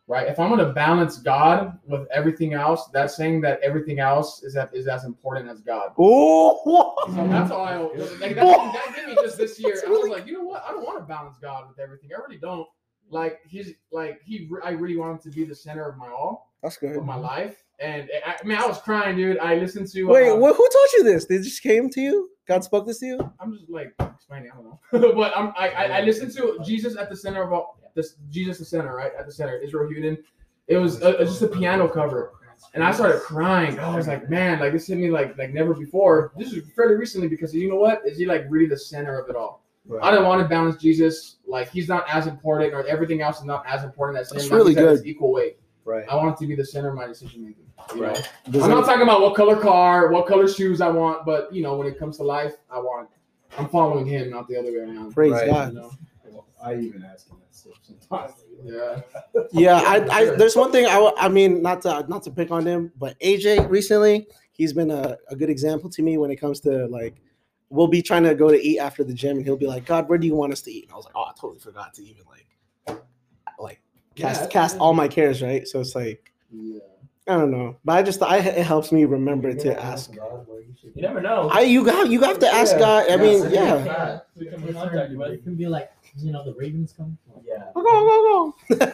right? 0.08 0.26
If 0.26 0.38
I'm 0.40 0.48
going 0.50 0.66
to 0.66 0.72
balance 0.72 1.18
God 1.18 1.78
with 1.86 2.06
everything 2.12 2.52
else, 2.54 2.88
that's 2.92 3.16
saying 3.16 3.40
that 3.42 3.60
everything 3.62 4.00
else 4.00 4.42
is 4.42 4.54
that 4.54 4.74
is 4.74 4.88
as 4.88 5.04
important 5.04 5.48
as 5.48 5.60
God. 5.60 5.92
Oh, 5.98 6.94
So 7.06 7.26
that's 7.28 7.50
all 7.50 7.64
I 7.64 7.76
like. 7.76 8.18
That, 8.20 8.34
that 8.36 8.92
did 8.96 9.08
me 9.08 9.14
just 9.22 9.38
this 9.38 9.58
year. 9.60 9.80
I 9.86 9.90
was 9.90 10.08
like, 10.08 10.26
you 10.26 10.32
know 10.32 10.42
what? 10.44 10.64
I 10.68 10.72
don't 10.72 10.84
want 10.84 10.98
to 10.98 11.04
balance 11.04 11.36
God 11.40 11.68
with 11.68 11.78
everything. 11.78 12.10
I 12.16 12.20
really 12.20 12.38
don't. 12.40 12.66
Like 13.10 13.40
he's 13.46 13.72
like 13.90 14.20
he. 14.24 14.48
I 14.64 14.70
really 14.70 14.96
want 14.96 15.12
him 15.24 15.30
to 15.30 15.36
be 15.36 15.44
the 15.44 15.54
center 15.54 15.86
of 15.86 15.98
my 15.98 16.08
all 16.08 16.50
that's 16.62 16.78
good. 16.78 16.96
of 16.96 17.04
my 17.04 17.16
life. 17.16 17.62
And 17.78 18.08
eh, 18.10 18.20
I, 18.24 18.36
I 18.42 18.46
mean, 18.46 18.56
I 18.56 18.66
was 18.66 18.78
crying, 18.78 19.16
dude. 19.16 19.38
I 19.38 19.56
listened 19.56 19.88
to. 19.90 20.04
Wait, 20.04 20.30
uh, 20.30 20.36
wh- 20.36 20.56
who 20.56 20.68
taught 20.68 20.92
you 20.94 21.04
this? 21.04 21.26
They 21.26 21.36
just 21.38 21.62
came 21.62 21.90
to 21.90 22.00
you? 22.00 22.30
God 22.46 22.64
spoke 22.64 22.86
this 22.86 22.98
to 23.00 23.06
you? 23.06 23.32
I'm 23.40 23.56
just 23.56 23.70
like 23.70 23.94
explaining. 24.00 24.50
I 24.50 24.56
don't 24.56 24.64
know, 24.64 25.12
but 25.14 25.36
I'm, 25.36 25.52
I, 25.56 25.68
I 25.68 25.84
I 25.84 26.00
listened 26.02 26.34
to 26.36 26.58
Jesus 26.64 26.96
at 26.96 27.08
the 27.08 27.16
center 27.16 27.42
of 27.42 27.52
all 27.52 27.78
this. 27.94 28.16
Jesus 28.30 28.58
the 28.58 28.64
center, 28.64 28.94
right 28.94 29.12
at 29.18 29.26
the 29.26 29.32
center. 29.32 29.56
Israel 29.56 29.88
Houghton. 29.88 30.18
It 30.68 30.76
was 30.76 31.02
uh, 31.02 31.18
just 31.18 31.42
a 31.42 31.48
piano 31.48 31.88
cover, 31.88 32.32
and 32.74 32.82
I 32.82 32.92
started 32.92 33.20
crying. 33.22 33.78
I 33.78 33.94
was 33.94 34.08
like, 34.08 34.28
man, 34.30 34.60
like 34.60 34.72
this 34.72 34.86
hit 34.86 34.98
me 34.98 35.10
like 35.10 35.36
like 35.38 35.52
never 35.52 35.74
before. 35.74 36.32
This 36.36 36.52
is 36.52 36.68
fairly 36.74 36.96
recently 36.96 37.28
because 37.28 37.54
you 37.54 37.68
know 37.68 37.76
what? 37.76 38.02
Is 38.06 38.18
he 38.18 38.26
like 38.26 38.46
really 38.48 38.68
the 38.68 38.78
center 38.78 39.18
of 39.18 39.28
it 39.28 39.36
all? 39.36 39.62
I 40.00 40.12
don't 40.12 40.24
want 40.24 40.40
to 40.40 40.48
balance 40.48 40.80
Jesus. 40.80 41.36
Like 41.46 41.70
he's 41.70 41.88
not 41.88 42.08
as 42.08 42.26
important, 42.26 42.72
or 42.72 42.86
everything 42.86 43.20
else 43.20 43.38
is 43.38 43.44
not 43.44 43.64
as 43.66 43.84
important 43.84 44.18
as 44.18 44.30
him. 44.30 44.38
That's 44.38 44.50
Not 44.50 44.56
really 44.56 44.74
that 44.74 44.80
good. 44.80 45.06
Equal 45.06 45.32
weight. 45.32 45.58
Right. 45.84 46.04
I 46.08 46.14
want 46.16 46.36
it 46.36 46.38
to 46.42 46.46
be 46.46 46.54
the 46.54 46.64
center 46.64 46.88
of 46.90 46.94
my 46.94 47.06
decision 47.06 47.44
making. 47.44 47.64
You 47.94 48.00
know? 48.00 48.08
Right. 48.08 48.30
Does 48.50 48.62
I'm 48.62 48.70
it- 48.70 48.74
not 48.74 48.84
talking 48.86 49.02
about 49.02 49.20
what 49.20 49.34
color 49.34 49.56
car, 49.56 50.10
what 50.12 50.26
color 50.26 50.46
shoes 50.48 50.80
I 50.80 50.88
want, 50.88 51.24
but 51.26 51.52
you 51.52 51.62
know, 51.62 51.76
when 51.76 51.86
it 51.86 51.98
comes 51.98 52.16
to 52.18 52.22
life, 52.22 52.54
I 52.70 52.78
want. 52.78 53.08
I'm 53.58 53.68
following 53.68 54.06
him, 54.06 54.30
not 54.30 54.48
the 54.48 54.56
other 54.56 54.70
way 54.72 54.78
around. 54.78 55.12
praise 55.12 55.32
Right. 55.32 55.46
You 55.46 55.52
God. 55.52 55.74
know? 55.74 55.90
I 56.64 56.76
even 56.76 57.02
ask 57.04 57.28
him 57.28 57.38
that 57.40 57.54
stuff 57.54 57.72
sometimes. 57.82 58.44
Yeah. 58.64 59.00
Yeah, 59.52 59.78
I, 59.84 59.96
I 60.10 60.24
there's 60.36 60.54
one 60.56 60.70
thing 60.70 60.86
I, 60.86 61.10
I 61.18 61.28
mean 61.28 61.60
not 61.62 61.82
to 61.82 62.06
not 62.08 62.22
to 62.22 62.30
pick 62.30 62.50
on 62.52 62.64
him, 62.64 62.92
but 62.98 63.18
AJ 63.20 63.68
recently 63.68 64.26
he's 64.52 64.72
been 64.72 64.90
a, 64.92 65.16
a 65.28 65.34
good 65.36 65.50
example 65.50 65.90
to 65.90 66.02
me 66.02 66.16
when 66.18 66.30
it 66.30 66.36
comes 66.36 66.60
to 66.60 66.86
like 66.86 67.16
we'll 67.68 67.88
be 67.88 68.00
trying 68.00 68.22
to 68.22 68.34
go 68.36 68.50
to 68.50 68.56
eat 68.62 68.78
after 68.78 69.02
the 69.02 69.12
gym 69.12 69.36
and 69.38 69.44
he'll 69.44 69.56
be 69.56 69.66
like, 69.66 69.84
God, 69.84 70.08
where 70.08 70.18
do 70.18 70.26
you 70.26 70.34
want 70.36 70.52
us 70.52 70.62
to 70.62 70.70
eat? 70.70 70.84
And 70.84 70.92
I 70.92 70.96
was 70.96 71.04
like, 71.06 71.14
Oh, 71.16 71.24
I 71.24 71.32
totally 71.38 71.58
forgot 71.58 71.92
to 71.94 72.02
even 72.04 72.22
like 72.28 72.98
like 73.58 73.80
cast 74.16 74.42
Yeah, 74.42 74.46
cast 74.48 74.78
all 74.78 74.94
my 74.94 75.08
cares, 75.08 75.42
right? 75.42 75.66
So 75.66 75.80
it's 75.80 75.94
like 75.94 76.32
Yeah. 76.50 76.80
I 77.28 77.36
don't 77.36 77.50
know, 77.52 77.76
but 77.84 77.92
I 77.98 78.02
just 78.02 78.22
I 78.22 78.38
it 78.38 78.66
helps 78.66 78.90
me 78.92 79.04
remember 79.04 79.54
to 79.54 79.80
ask. 79.82 80.14
God, 80.14 80.46
You 80.94 81.02
never 81.02 81.20
know. 81.20 81.48
I 81.52 81.60
you 81.60 81.84
got 81.84 82.10
you 82.10 82.20
have 82.22 82.38
to 82.40 82.48
ask 82.52 82.72
Yeah. 82.74 82.78
God. 82.80 83.10
I 83.10 83.16
mean, 83.16 83.42
Yeah. 83.50 83.84
yeah. 83.84 84.20
We 84.36 84.46
can 84.46 84.62
It's 84.64 84.72
contact 84.78 85.12
you. 85.12 85.22
It 85.22 85.42
can 85.44 85.54
be 85.54 85.66
like 85.66 85.92
you 86.18 86.32
know 86.32 86.44
the 86.44 86.54
Ravens 86.54 86.92
come. 86.96 87.16
yeah. 87.44 87.70
Go 87.74 87.82
go 87.82 88.54
go. 88.78 88.92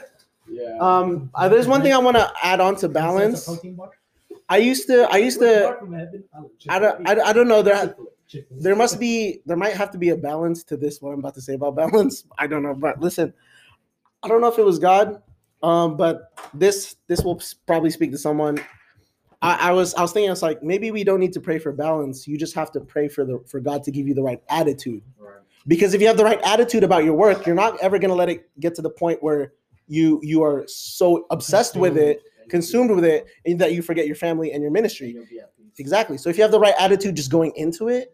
Yeah. 0.51 0.79
Um, 0.81 1.31
uh, 1.35 1.49
there's 1.49 1.67
one 1.67 1.83
thing 1.83 1.93
I 1.93 1.99
want 1.99 2.17
to 2.17 2.33
add 2.43 2.61
on 2.61 2.77
to 2.77 2.89
balance. 2.89 3.45
Protein 3.45 3.75
bar. 3.75 3.91
I 4.49 4.57
used 4.59 4.87
to 4.87 5.07
I 5.11 5.19
used 5.19 5.41
to 5.41 5.77
I 6.69 6.79
don't 6.79 7.09
I, 7.09 7.21
I 7.21 7.33
don't 7.35 7.49
know 7.49 7.61
there 7.63 7.95
there 8.51 8.77
must 8.77 8.99
be 9.01 9.41
there 9.47 9.57
might 9.57 9.75
have 9.75 9.91
to 9.93 9.99
be 9.99 10.11
a 10.11 10.17
balance 10.17 10.63
to 10.65 10.77
this 10.77 11.01
what 11.01 11.13
i'm 11.13 11.19
about 11.21 11.35
to 11.35 11.41
say 11.41 11.55
about 11.55 11.75
balance 11.77 12.25
i 12.39 12.47
don't 12.47 12.63
know 12.63 12.75
but 12.75 13.01
listen 13.01 13.33
i 14.23 14.29
don't 14.29 14.41
know 14.41 14.49
if 14.49 14.59
it 14.59 14.65
was 14.65 14.79
god 14.79 15.23
um 15.63 15.97
but 15.97 16.33
this 16.55 16.97
this 17.09 17.21
will 17.23 17.41
probably 17.67 17.91
speak 17.91 18.11
to 18.11 18.19
someone 18.19 18.59
I, 19.43 19.69
I 19.69 19.73
was 19.73 19.95
i 19.95 20.03
was 20.03 20.13
thinking 20.13 20.31
it's 20.31 20.43
like 20.43 20.63
maybe 20.63 20.91
we 20.91 21.05
don't 21.05 21.21
need 21.21 21.33
to 21.35 21.41
pray 21.41 21.59
for 21.59 21.73
balance 21.73 22.27
you 22.27 22.37
just 22.39 22.55
have 22.55 22.71
to 22.73 22.81
pray 22.81 23.09
for 23.09 23.25
the 23.25 23.43
for 23.47 23.61
god 23.61 23.83
to 23.85 23.91
give 23.91 24.07
you 24.09 24.15
the 24.15 24.23
right 24.23 24.43
attitude 24.51 25.03
Right. 25.19 25.41
because 25.67 25.95
if 25.95 26.01
you 26.01 26.07
have 26.09 26.17
the 26.17 26.25
right 26.25 26.41
attitude 26.43 26.85
about 26.85 27.05
your 27.05 27.15
work 27.15 27.47
you're 27.47 27.55
not 27.55 27.79
ever 27.81 27.99
going 27.99 28.11
to 28.11 28.15
let 28.17 28.29
it 28.29 28.49
get 28.61 28.75
to 28.77 28.83
the 28.83 28.91
point 28.91 29.23
where 29.23 29.53
you 29.87 30.21
you 30.23 30.43
are 30.43 30.65
so 30.67 31.27
obsessed 31.31 31.77
with 31.77 31.97
it 31.97 32.23
consumed 32.49 32.91
with 32.91 33.05
it 33.05 33.27
and 33.47 33.59
that 33.61 33.73
you 33.75 33.83
forget 33.83 34.07
your 34.07 34.17
family 34.17 34.53
and 34.53 34.63
your 34.63 34.73
ministry 34.73 35.11
You'll 35.13 35.27
be 35.27 35.39
at 35.41 35.55
peace. 35.57 35.73
exactly 35.79 36.19
so 36.19 36.29
if 36.31 36.37
you 36.37 36.43
have 36.43 36.51
the 36.53 36.61
right 36.61 36.75
attitude 36.79 37.15
just 37.17 37.31
going 37.31 37.53
into 37.57 37.89
it. 37.89 38.13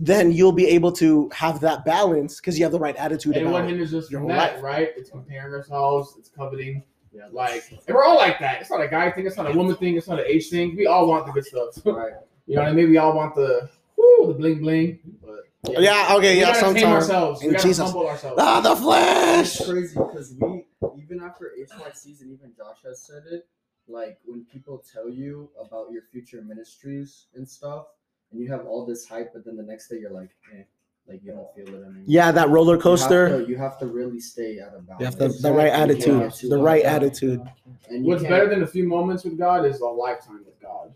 Then 0.00 0.32
you'll 0.32 0.52
be 0.52 0.66
able 0.66 0.90
to 0.92 1.30
have 1.34 1.60
that 1.60 1.84
balance 1.84 2.40
because 2.40 2.58
you 2.58 2.64
have 2.64 2.72
the 2.72 2.78
right 2.78 2.96
attitude 2.96 3.36
And 3.36 3.46
what 3.46 3.60
about 3.60 3.64
it. 3.66 3.68
hinders 3.70 3.94
us 3.94 4.10
your 4.10 4.20
from 4.20 4.28
whole 4.30 4.38
that, 4.38 4.54
life. 4.54 4.62
right? 4.62 4.88
It's 4.96 5.10
comparing 5.10 5.52
ourselves. 5.54 6.16
It's 6.18 6.28
coveting. 6.28 6.82
Yeah, 7.12 7.28
Like, 7.30 7.62
and 7.86 7.94
we're 7.94 8.02
all 8.04 8.16
like 8.16 8.40
that. 8.40 8.60
It's 8.60 8.70
not 8.70 8.80
a 8.80 8.88
guy 8.88 9.08
thing. 9.12 9.24
It's 9.26 9.36
not 9.36 9.48
a 9.48 9.56
woman 9.56 9.76
thing. 9.76 9.96
It's 9.96 10.08
not 10.08 10.18
an 10.18 10.26
age 10.26 10.48
thing. 10.50 10.74
We 10.76 10.86
all 10.88 11.06
want 11.06 11.26
the 11.26 11.32
good 11.32 11.44
stuff. 11.46 11.68
right. 11.86 12.12
You 12.46 12.56
know 12.56 12.62
what 12.62 12.70
I 12.70 12.72
mean? 12.72 12.88
We 12.90 12.96
all 12.96 13.14
want 13.14 13.36
the 13.36 13.70
whoo, 13.96 14.26
the 14.26 14.34
bling 14.34 14.58
bling, 14.58 14.98
but 15.24 15.44
Yeah, 15.80 16.08
okay, 16.16 16.34
we 16.34 16.40
yeah, 16.40 16.46
gotta 16.46 16.60
tame 16.60 16.74
sometimes. 16.74 16.84
ourselves. 17.04 17.40
We 17.40 17.46
And 17.46 17.56
gotta 17.56 17.68
Jesus. 17.68 17.84
humble 17.84 18.08
ourselves. 18.08 18.36
Ah, 18.42 18.60
the 18.60 18.74
flesh. 18.76 19.60
It's 19.60 19.70
crazy 19.70 19.94
because 19.94 20.34
we, 20.40 20.64
even 21.00 21.20
after 21.22 21.52
HYCs 21.56 22.20
and 22.22 22.32
even 22.32 22.52
Josh 22.56 22.78
has 22.84 23.00
said 23.00 23.22
it, 23.30 23.46
like 23.86 24.18
when 24.26 24.44
people 24.52 24.82
tell 24.92 25.08
you 25.08 25.48
about 25.64 25.92
your 25.92 26.02
future 26.10 26.42
ministries 26.42 27.26
and 27.36 27.48
stuff, 27.48 27.86
and 28.34 28.42
you 28.42 28.50
have 28.50 28.66
all 28.66 28.84
this 28.84 29.06
hype, 29.06 29.32
but 29.32 29.44
then 29.44 29.56
the 29.56 29.62
next 29.62 29.88
day 29.88 29.98
you're 30.00 30.10
like, 30.10 30.30
eh, 30.52 30.62
like 31.06 31.22
you 31.22 31.32
don't 31.32 31.54
feel 31.54 31.68
it 31.74 31.84
anymore. 31.84 32.02
Yeah, 32.04 32.32
that 32.32 32.48
roller 32.48 32.74
You 32.74 32.78
have 32.78 32.82
coaster. 32.82 33.28
to- 33.28 33.48
You 33.48 33.56
have 33.56 33.78
to, 33.78 33.86
really 33.86 34.18
stay 34.18 34.58
at 34.58 34.74
a 34.74 34.80
balance. 34.80 35.00
You 35.00 35.06
have 35.06 35.16
the, 35.16 35.28
the 35.40 35.52
right 35.52 35.72
attitude. 35.72 36.20
can't 36.20 36.50
The 36.50 36.58
right 36.58 36.84
attitude. 36.84 37.42
And 37.88 38.04
What's 38.04 38.22
better 38.22 38.48
than 38.48 38.62
a 38.62 38.66
few 38.66 38.88
moments 38.88 39.24
with 39.24 39.38
God 39.38 39.64
is 39.64 39.80
a 39.80 39.86
lifetime 39.86 40.42
with 40.44 40.60
God. 40.60 40.92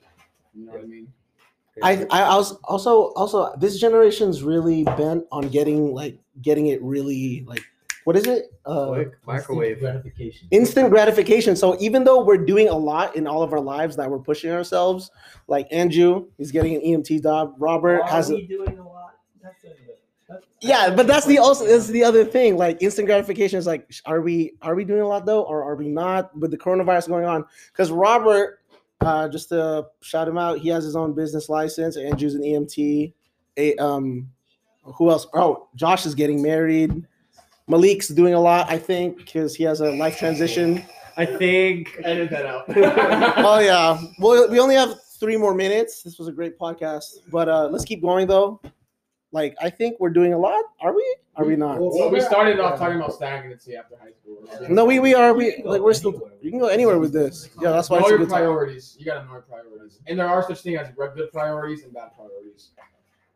You 0.55 0.67
know 0.67 0.73
what 0.73 0.83
I 0.83 0.87
mean? 0.87 1.13
I, 1.81 2.07
I 2.11 2.37
was 2.37 2.55
also 2.65 3.13
also 3.13 3.55
this 3.57 3.79
generation's 3.79 4.43
really 4.43 4.83
bent 4.83 5.25
on 5.31 5.47
getting 5.49 5.95
like 5.95 6.19
getting 6.43 6.67
it 6.67 6.83
really 6.83 7.45
like 7.47 7.63
what 8.05 8.17
is 8.17 8.27
it? 8.27 8.53
Uh, 8.65 8.89
Quick 8.89 9.13
microwave. 9.27 9.73
Instant 9.73 9.81
gratification. 9.81 10.49
instant 10.51 10.91
gratification. 10.91 11.57
So 11.57 11.77
even 11.81 12.05
though 12.05 12.23
we're 12.23 12.45
doing 12.45 12.69
a 12.69 12.77
lot 12.77 13.17
in 13.17 13.27
all 13.27 13.43
of 13.43 13.53
our 13.53 13.61
lives 13.61 13.97
that 13.97 14.11
we're 14.11 14.19
pushing 14.19 14.51
ourselves, 14.51 15.11
like 15.47 15.67
Andrew 15.71 16.27
is 16.39 16.51
getting 16.51 16.75
an 16.75 16.81
EMT 16.83 17.23
job, 17.23 17.55
Robert 17.59 18.03
Are 18.03 18.09
has 18.09 18.31
a 18.31 18.35
we 18.35 18.47
doing 18.47 18.79
a 18.79 18.87
lot? 18.87 19.15
That's 19.43 19.65
a, 19.65 19.69
that's, 20.29 20.47
yeah, 20.61 20.95
but 20.95 21.07
that's 21.07 21.27
the 21.27 21.39
also 21.39 21.67
that's 21.67 21.89
the 21.89 22.05
other 22.05 22.25
thing. 22.25 22.57
Like 22.57 22.83
instant 22.83 23.07
gratification 23.07 23.59
is 23.59 23.67
like, 23.67 23.91
are 24.07 24.21
we 24.21 24.55
are 24.63 24.75
we 24.75 24.85
doing 24.85 25.01
a 25.01 25.07
lot 25.07 25.25
though, 25.27 25.43
or 25.43 25.63
are 25.63 25.77
we 25.77 25.89
not 25.89 26.37
with 26.37 26.51
the 26.51 26.59
coronavirus 26.59 27.09
going 27.09 27.25
on? 27.25 27.45
Because 27.73 27.91
Robert, 27.91 28.61
uh, 29.01 29.29
just 29.29 29.49
to 29.51 29.87
shout 30.03 30.29
him 30.29 30.37
out, 30.37 30.59
he 30.59 30.69
has 30.69 30.85
his 30.85 30.97
own 30.97 31.15
business 31.15 31.49
license. 31.49 31.97
Andrew's 31.97 32.35
an 32.35 32.43
EMT. 32.43 33.13
A 33.57 33.77
um, 33.77 34.29
who 34.83 35.11
else? 35.11 35.27
Oh, 35.35 35.69
Josh 35.75 36.07
is 36.07 36.15
getting 36.15 36.43
married. 36.43 37.07
Malik's 37.69 38.09
doing 38.09 38.35
a 38.35 38.41
lot, 38.41 38.71
I 38.71 38.79
think, 38.79 39.19
because 39.19 39.55
he 39.55 39.63
has 39.65 39.81
a 39.81 39.93
life 39.93 40.19
transition. 40.19 40.85
I 41.17 41.27
think. 41.27 42.01
Edit 42.05 42.31
that 42.31 42.47
out. 42.47 42.65
oh 42.69 43.59
yeah. 43.59 44.01
Well, 44.19 44.49
we 44.51 44.59
only 44.59 44.75
have 44.77 45.01
three 45.19 45.37
more 45.37 45.55
minutes. 45.55 46.03
This 46.03 46.19
was 46.19 46.29
a 46.29 46.33
great 46.33 46.59
podcast, 46.59 47.19
but 47.31 47.49
uh, 47.49 47.69
let's 47.69 47.85
keep 47.85 48.01
going 48.01 48.27
though. 48.27 48.61
Like 49.33 49.55
I 49.61 49.69
think 49.69 50.01
we're 50.01 50.11
doing 50.11 50.33
a 50.33 50.39
lot. 50.39 50.65
Are 50.81 50.95
we? 50.95 51.17
Are 51.37 51.45
we 51.45 51.55
not? 51.55 51.79
Well, 51.79 52.11
we 52.11 52.21
started 52.21 52.59
off 52.59 52.79
talking 52.79 52.97
about 52.97 53.13
stagnancy 53.13 53.77
after 53.77 53.97
high 53.97 54.13
school. 54.13 54.75
No, 54.75 54.85
we 54.85 55.01
we 55.01 55.15
are. 55.15 55.35
We 55.35 55.63
like 55.65 55.83
we're 55.83 55.93
still. 55.93 56.31
You 56.41 56.51
can 56.51 56.59
go 56.59 56.69
anywhere 56.69 56.99
with 56.99 57.13
this. 57.13 57.51
Yeah, 57.61 57.73
that's 57.73 57.91
why 57.91 57.99
know 57.99 58.07
it's 58.07 58.09
a 58.09 58.11
your 58.13 58.19
good 58.19 58.31
time. 58.31 58.39
priorities. 58.39 58.97
You 58.99 59.05
gotta 59.05 59.27
know 59.27 59.33
your 59.33 59.43
priorities, 59.43 60.01
and 60.07 60.19
there 60.19 60.27
are 60.27 60.43
such 60.49 60.63
things 60.63 60.79
as 60.79 60.89
good 60.95 61.31
priorities 61.31 61.85
and 61.85 61.93
bad 61.93 62.11
priorities. 62.17 62.71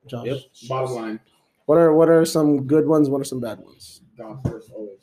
Josh. 0.06 0.68
Bottom 0.68 0.90
line, 0.92 1.20
What 1.66 1.78
are 1.78 1.94
what 1.94 2.08
are 2.08 2.24
some 2.24 2.66
good 2.66 2.86
ones? 2.86 3.08
What 3.08 3.20
are 3.20 3.24
some 3.24 3.40
bad 3.40 3.58
ones? 3.60 4.02
God 4.18 4.40
first 4.48 4.70
always. 4.74 4.98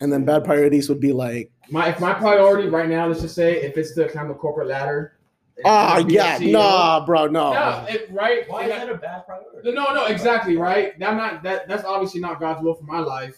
And 0.00 0.12
then 0.12 0.24
bad 0.24 0.44
priorities 0.44 0.88
would 0.88 1.00
be 1.00 1.12
like, 1.12 1.50
My 1.70 1.88
if 1.90 2.00
my 2.00 2.12
priority 2.14 2.68
right 2.68 2.88
now, 2.88 3.06
let's 3.06 3.20
just 3.22 3.34
say, 3.34 3.62
if 3.62 3.76
it's 3.78 3.94
the 3.94 4.06
climb 4.08 4.28
the 4.28 4.34
corporate 4.34 4.68
ladder. 4.68 5.18
if 5.56 5.64
ah, 5.64 6.02
to 6.02 6.12
yeah, 6.12 6.38
CEO, 6.38 6.52
nah, 6.52 7.06
bro, 7.06 7.26
no. 7.26 7.52
No, 7.52 7.86
it, 7.88 8.10
right? 8.12 8.48
Why 8.48 8.64
is 8.64 8.68
that- 8.70 8.86
that 8.86 8.94
a 8.94 8.98
bad 8.98 9.24
priority? 9.24 9.72
No, 9.72 9.92
no, 9.94 10.06
exactly, 10.06 10.56
right? 10.56 10.92
I'm 11.02 11.16
not 11.16 11.42
that. 11.44 11.68
That's 11.68 11.84
obviously 11.84 12.20
not 12.20 12.40
God's 12.40 12.62
will 12.62 12.74
for 12.74 12.84
my 12.84 12.98
life, 12.98 13.36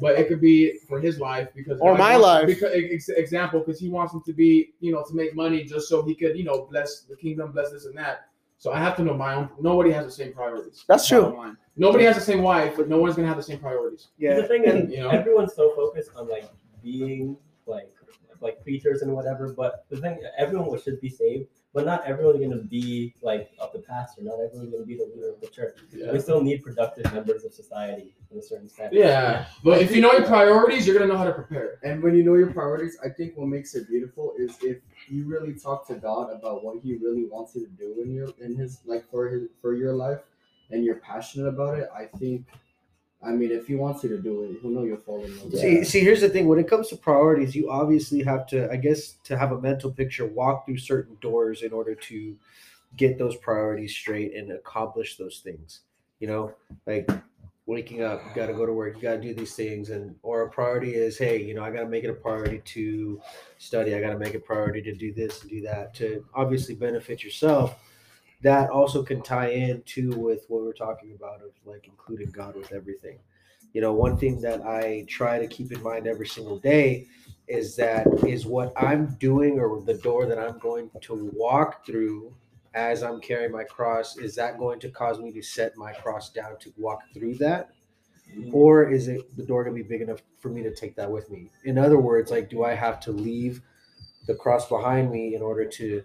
but 0.00 0.18
it 0.18 0.28
could 0.28 0.40
be 0.40 0.78
for 0.88 0.98
His 0.98 1.20
life 1.20 1.48
because 1.54 1.78
Or 1.80 1.92
God 1.92 1.98
my 1.98 2.12
wants- 2.18 2.26
life. 2.26 2.46
Because 2.46 2.72
ex- 2.74 3.08
example, 3.10 3.60
because 3.60 3.78
He 3.78 3.88
wants 3.90 4.14
him 4.14 4.22
to 4.26 4.32
be, 4.32 4.72
you 4.80 4.92
know, 4.92 5.04
to 5.06 5.14
make 5.14 5.34
money 5.36 5.62
just 5.64 5.88
so 5.88 6.02
He 6.02 6.14
could, 6.14 6.36
you 6.38 6.44
know, 6.44 6.66
bless 6.70 7.02
the 7.02 7.16
kingdom, 7.16 7.52
bless 7.52 7.70
this 7.70 7.84
and 7.84 7.96
that. 7.98 8.27
So 8.58 8.72
I 8.72 8.78
have 8.80 8.96
to 8.96 9.02
know 9.02 9.14
my 9.14 9.34
own. 9.34 9.48
Nobody 9.60 9.92
has 9.92 10.04
the 10.04 10.10
same 10.10 10.32
priorities. 10.32 10.84
That's 10.88 11.06
true. 11.06 11.30
Bottom. 11.30 11.56
Nobody 11.76 12.04
has 12.04 12.16
the 12.16 12.22
same 12.22 12.42
wife, 12.42 12.74
but 12.76 12.88
no 12.88 12.98
one's 13.00 13.14
gonna 13.14 13.28
have 13.28 13.36
the 13.36 13.42
same 13.42 13.60
priorities. 13.60 14.08
Yeah. 14.18 14.34
The 14.34 14.48
thing 14.48 14.64
is, 14.64 14.90
You 14.90 15.00
know? 15.00 15.10
everyone's 15.10 15.54
so 15.54 15.72
focused 15.76 16.10
on 16.16 16.28
like 16.28 16.50
being 16.82 17.36
like 17.66 17.92
like 18.40 18.62
preachers 18.62 19.02
and 19.02 19.12
whatever. 19.12 19.52
But 19.52 19.84
the 19.90 19.96
thing, 19.96 20.20
everyone 20.36 20.80
should 20.80 21.00
be 21.00 21.08
saved, 21.08 21.48
but 21.74 21.84
not 21.84 22.04
everyone's 22.04 22.40
gonna 22.40 22.62
be 22.62 23.14
like 23.22 23.50
of 23.58 23.72
the 23.72 23.80
pastor. 23.80 24.22
Not 24.22 24.40
everyone's 24.40 24.70
gonna 24.70 24.84
be 24.84 24.96
the 24.96 25.04
leader 25.14 25.30
of 25.30 25.40
the 25.40 25.48
church. 25.48 25.78
Yeah. 25.92 26.12
We 26.12 26.20
still 26.20 26.42
need 26.42 26.62
productive 26.62 27.12
members 27.12 27.44
of 27.44 27.52
society 27.52 28.14
in 28.30 28.38
a 28.38 28.42
certain 28.42 28.68
sense. 28.68 28.92
Yeah, 28.92 29.46
but 29.62 29.80
if 29.80 29.94
you 29.94 30.00
know 30.00 30.12
your 30.12 30.26
priorities, 30.26 30.86
you're 30.86 30.98
gonna 30.98 31.12
know 31.12 31.18
how 31.18 31.24
to 31.24 31.32
prepare. 31.32 31.78
And 31.82 32.02
when 32.02 32.14
you 32.14 32.22
know 32.22 32.34
your 32.34 32.52
priorities, 32.52 32.96
I 33.04 33.08
think 33.08 33.36
what 33.36 33.48
makes 33.48 33.74
it 33.74 33.88
beautiful 33.88 34.34
is 34.38 34.56
if 34.62 34.78
you 35.08 35.26
really 35.26 35.54
talk 35.54 35.86
to 35.88 35.94
God 35.94 36.30
about 36.32 36.64
what 36.64 36.78
He 36.82 36.96
really 36.96 37.26
wants 37.26 37.54
you 37.54 37.66
to 37.66 37.72
do 37.72 38.02
in 38.02 38.12
your 38.12 38.28
in 38.40 38.56
His 38.56 38.80
like 38.84 39.08
for 39.10 39.28
His 39.28 39.48
for 39.60 39.74
your 39.74 39.92
life, 39.92 40.20
and 40.70 40.84
you're 40.84 40.96
passionate 40.96 41.48
about 41.48 41.78
it. 41.78 41.88
I 41.94 42.06
think, 42.18 42.46
I 43.22 43.32
mean, 43.32 43.50
if 43.50 43.66
He 43.66 43.74
wants 43.74 44.02
you 44.04 44.10
to 44.10 44.18
do 44.18 44.44
it, 44.44 44.58
He'll 44.62 44.70
know 44.70 44.84
you'll 44.84 44.98
fall 44.98 45.24
in 45.24 45.36
love. 45.38 45.52
See, 45.52 45.84
see, 45.84 46.00
here's 46.00 46.20
the 46.20 46.28
thing. 46.28 46.46
When 46.46 46.58
it 46.58 46.68
comes 46.68 46.88
to 46.88 46.96
priorities, 46.96 47.54
you 47.54 47.70
obviously 47.70 48.22
have 48.22 48.46
to, 48.48 48.70
I 48.70 48.76
guess, 48.76 49.14
to 49.24 49.36
have 49.36 49.52
a 49.52 49.60
mental 49.60 49.90
picture, 49.90 50.26
walk 50.26 50.66
through 50.66 50.78
certain 50.78 51.16
doors 51.20 51.62
in 51.62 51.72
order 51.72 51.94
to 51.94 52.36
get 52.96 53.18
those 53.18 53.36
priorities 53.36 53.92
straight 53.94 54.34
and 54.34 54.52
accomplish 54.52 55.16
those 55.16 55.40
things. 55.40 55.80
You 56.20 56.28
know, 56.28 56.54
like 56.86 57.08
waking 57.66 58.02
up, 58.02 58.22
you 58.26 58.34
got 58.34 58.46
to 58.46 58.54
go 58.54 58.64
to 58.64 58.72
work, 58.72 58.96
you 58.96 59.02
got 59.02 59.16
to 59.16 59.20
do 59.20 59.34
these 59.34 59.54
things, 59.54 59.90
and 59.90 60.14
or 60.22 60.42
a 60.42 60.50
priority 60.50 60.94
is, 60.94 61.18
hey, 61.18 61.42
you 61.42 61.54
know, 61.54 61.62
I 61.62 61.70
got 61.70 61.80
to 61.80 61.88
make 61.88 62.02
it 62.02 62.10
a 62.10 62.14
priority 62.14 62.62
to 62.64 63.20
study. 63.58 63.94
I 63.94 64.00
got 64.00 64.10
to 64.10 64.18
make 64.18 64.34
it 64.34 64.38
a 64.38 64.40
priority 64.40 64.80
to 64.82 64.94
do 64.94 65.12
this 65.12 65.42
and 65.42 65.50
do 65.50 65.60
that 65.62 65.94
to 65.96 66.24
obviously 66.34 66.74
benefit 66.74 67.22
yourself. 67.22 67.78
That 68.42 68.70
also 68.70 69.02
can 69.02 69.22
tie 69.22 69.50
in 69.50 69.82
too 69.82 70.10
with 70.10 70.44
what 70.48 70.62
we're 70.62 70.72
talking 70.72 71.12
about 71.14 71.42
of 71.42 71.50
like 71.64 71.86
including 71.88 72.30
God 72.30 72.54
with 72.54 72.72
everything. 72.72 73.18
You 73.72 73.80
know 73.80 73.92
one 73.92 74.16
thing 74.16 74.40
that 74.40 74.62
i 74.62 75.04
try 75.08 75.38
to 75.38 75.46
keep 75.46 75.72
in 75.72 75.82
mind 75.82 76.06
every 76.06 76.26
single 76.26 76.58
day 76.58 77.06
is 77.46 77.76
that 77.76 78.06
is 78.26 78.46
what 78.46 78.72
i'm 78.76 79.14
doing 79.20 79.58
or 79.58 79.80
the 79.82 79.94
door 79.94 80.26
that 80.26 80.38
i'm 80.38 80.58
going 80.58 80.90
to 81.00 81.30
walk 81.34 81.84
through 81.86 82.34
as 82.74 83.02
i'm 83.02 83.20
carrying 83.20 83.52
my 83.52 83.64
cross 83.64 84.16
is 84.16 84.34
that 84.34 84.58
going 84.58 84.80
to 84.80 84.88
cause 84.88 85.18
me 85.18 85.32
to 85.32 85.42
set 85.42 85.76
my 85.76 85.92
cross 85.92 86.30
down 86.30 86.56
to 86.58 86.72
walk 86.76 87.02
through 87.14 87.34
that? 87.36 87.70
Mm-hmm. 88.34 88.54
Or 88.54 88.90
is 88.90 89.08
it 89.08 89.36
the 89.36 89.42
door 89.42 89.64
going 89.64 89.76
to 89.76 89.82
be 89.82 89.88
big 89.88 90.02
enough 90.02 90.20
for 90.38 90.50
me 90.50 90.62
to 90.62 90.74
take 90.74 90.94
that 90.96 91.10
with 91.10 91.30
me? 91.30 91.50
In 91.64 91.78
other 91.78 91.98
words 91.98 92.30
like 92.30 92.50
do 92.50 92.64
i 92.64 92.74
have 92.74 93.00
to 93.00 93.12
leave 93.12 93.62
the 94.28 94.34
cross 94.34 94.68
behind 94.68 95.10
me 95.10 95.34
in 95.34 95.42
order 95.42 95.64
to 95.64 96.02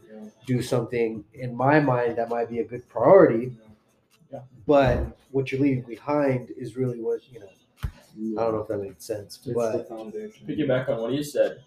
do 0.48 0.62
something 0.62 1.24
in 1.34 1.56
my 1.56 1.80
mind 1.80 2.18
that 2.18 2.30
might 2.30 2.50
be 2.50 2.60
a 2.60 2.64
good 2.64 2.88
priority 2.90 3.52
but 4.66 4.98
what 5.32 5.52
you're 5.52 5.62
leaving 5.62 5.84
behind 5.84 6.50
is 6.58 6.76
really 6.76 7.00
what 7.02 7.20
you 7.32 7.40
know 7.40 7.48
I 8.40 8.44
don't 8.44 8.54
know 8.56 8.62
if 8.62 8.68
that 8.70 8.78
makes 8.78 9.04
sense, 9.06 9.36
It's 9.38 9.46
the 9.46 9.54
but 9.54 9.90
foundation. 9.90 10.46
Piggyback 10.48 10.88
on 10.90 11.02
what 11.02 11.12
you 11.14 11.24
said 11.24 11.58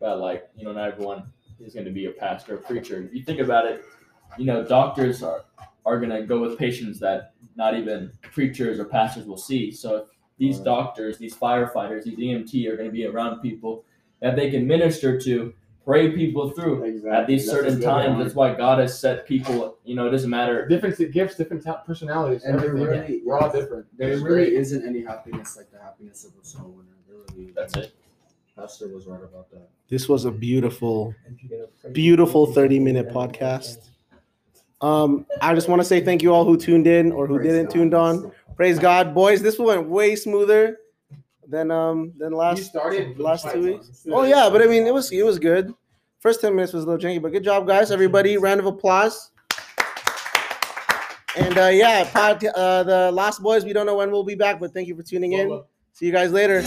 about 0.00 0.18
like 0.20 0.48
you 0.56 0.64
know 0.64 0.72
not 0.72 0.88
everyone 0.92 1.32
is 1.60 1.72
going 1.74 1.86
to 1.86 1.92
be 1.92 2.06
a 2.06 2.10
pastor 2.10 2.54
or 2.54 2.58
preacher. 2.58 3.02
If 3.02 3.14
you 3.14 3.22
think 3.24 3.40
about 3.40 3.64
it, 3.66 3.84
you 4.36 4.44
know 4.44 4.64
doctors 4.64 5.22
are 5.22 5.44
are 5.86 5.98
going 5.98 6.10
to 6.10 6.22
go 6.22 6.40
with 6.40 6.58
patients 6.58 6.98
that 7.00 7.32
not 7.56 7.76
even 7.76 8.12
preachers 8.32 8.78
or 8.78 8.84
pastors 8.84 9.24
will 9.26 9.36
see. 9.50 9.70
So 9.70 9.96
if 9.96 10.04
these 10.38 10.56
Right. 10.58 10.64
doctors, 10.66 11.16
these 11.16 11.34
firefighters, 11.34 12.04
these 12.04 12.18
EMT 12.18 12.68
are 12.68 12.76
going 12.76 12.88
to 12.88 12.92
be 12.92 13.06
around 13.06 13.40
people 13.40 13.84
that 14.20 14.34
they 14.36 14.50
can 14.50 14.66
minister 14.66 15.18
to, 15.20 15.54
pray 15.86 16.10
people 16.10 16.50
through 16.50 16.82
Exactly. 16.82 17.10
at 17.10 17.26
these 17.28 17.46
That's 17.46 17.58
certain 17.58 17.80
times. 17.80 18.10
one. 18.10 18.18
That's 18.18 18.34
why 18.34 18.54
God 18.54 18.80
has 18.80 18.98
set 18.98 19.24
people. 19.26 19.78
You 19.84 19.94
know, 19.94 20.08
it 20.08 20.10
doesn't 20.10 20.28
matter. 20.28 20.66
different 20.66 20.98
gifts, 21.12 21.36
different 21.36 21.62
ta- 21.64 21.82
personalities. 21.86 22.42
And 22.44 22.58
there 22.58 22.66
everything. 22.70 22.88
really- 23.00 23.22
we're 23.24 23.38
all 23.38 23.50
different. 23.50 23.86
There 23.96 24.10
It's 24.12 24.20
really 24.22 24.46
great. 24.50 24.52
isn't 24.54 24.84
any 24.84 25.02
happiness 25.02 25.56
like 25.56 25.70
the 25.70 25.78
happiness 25.78 26.24
of 26.24 26.32
a 26.42 26.44
soul 26.44 26.74
winner. 26.76 26.88
There 27.08 27.16
really 27.38 27.52
That's 27.52 27.76
it. 27.76 27.92
Pastor 28.56 28.88
was 28.88 29.06
right 29.06 29.22
about 29.22 29.48
that. 29.52 29.68
This 29.88 30.08
was 30.08 30.24
a 30.24 30.30
beautiful, 30.32 31.14
If 31.26 31.42
you're 31.44 31.58
gonna 31.60 31.70
pray- 31.80 31.90
beautiful 31.92 32.46
30 32.46 32.80
minute 32.80 33.08
podcast. 33.10 33.90
Um, 34.80 35.24
I 35.40 35.54
just 35.54 35.68
want 35.68 35.80
to 35.80 35.84
say 35.86 36.00
thank 36.00 36.22
you 36.22 36.34
all 36.34 36.44
who 36.44 36.56
tuned 36.58 36.86
in 36.86 37.12
or 37.12 37.26
who 37.26 37.36
Praise 37.36 37.46
didn't 37.52 37.64
God. 37.66 37.72
tuned 37.72 37.94
on. 37.94 38.32
Praise 38.56 38.78
God, 38.78 39.14
boys. 39.14 39.40
This 39.42 39.58
went 39.58 39.88
way 39.88 40.16
smoother 40.16 40.78
than 41.48 41.70
um 41.70 42.12
than 42.16 42.32
You 42.32 42.38
last 42.38 42.64
started 42.64 43.18
last 43.18 43.50
two 43.52 43.62
weeks. 43.62 44.06
Oh 44.10 44.24
yeah, 44.24 44.48
but 44.50 44.62
I 44.62 44.66
mean 44.66 44.86
it 44.86 44.94
was 44.94 45.10
it 45.12 45.24
was 45.24 45.38
good. 45.38 45.72
First 46.20 46.40
10 46.40 46.54
minutes 46.54 46.72
was 46.72 46.84
a 46.84 46.88
little 46.88 47.00
janky, 47.00 47.22
but 47.22 47.30
good 47.30 47.44
job, 47.44 47.66
guys. 47.66 47.90
Everybody, 47.90 48.36
round 48.36 48.58
of 48.58 48.66
applause. 48.66 49.30
And 51.36 51.56
uh 51.58 51.66
yeah, 51.66 52.08
pod, 52.12 52.44
uh 52.44 52.82
the 52.82 53.10
Lost 53.12 53.42
Boys, 53.42 53.64
we 53.64 53.72
don't 53.72 53.86
know 53.86 53.96
when 53.96 54.10
we'll 54.10 54.24
be 54.24 54.34
back, 54.34 54.58
but 54.58 54.72
thank 54.72 54.88
you 54.88 54.96
for 54.96 55.02
tuning 55.02 55.32
in. 55.32 55.62
See 55.92 56.06
you 56.06 56.12
guys 56.12 56.32
later. 56.32 56.62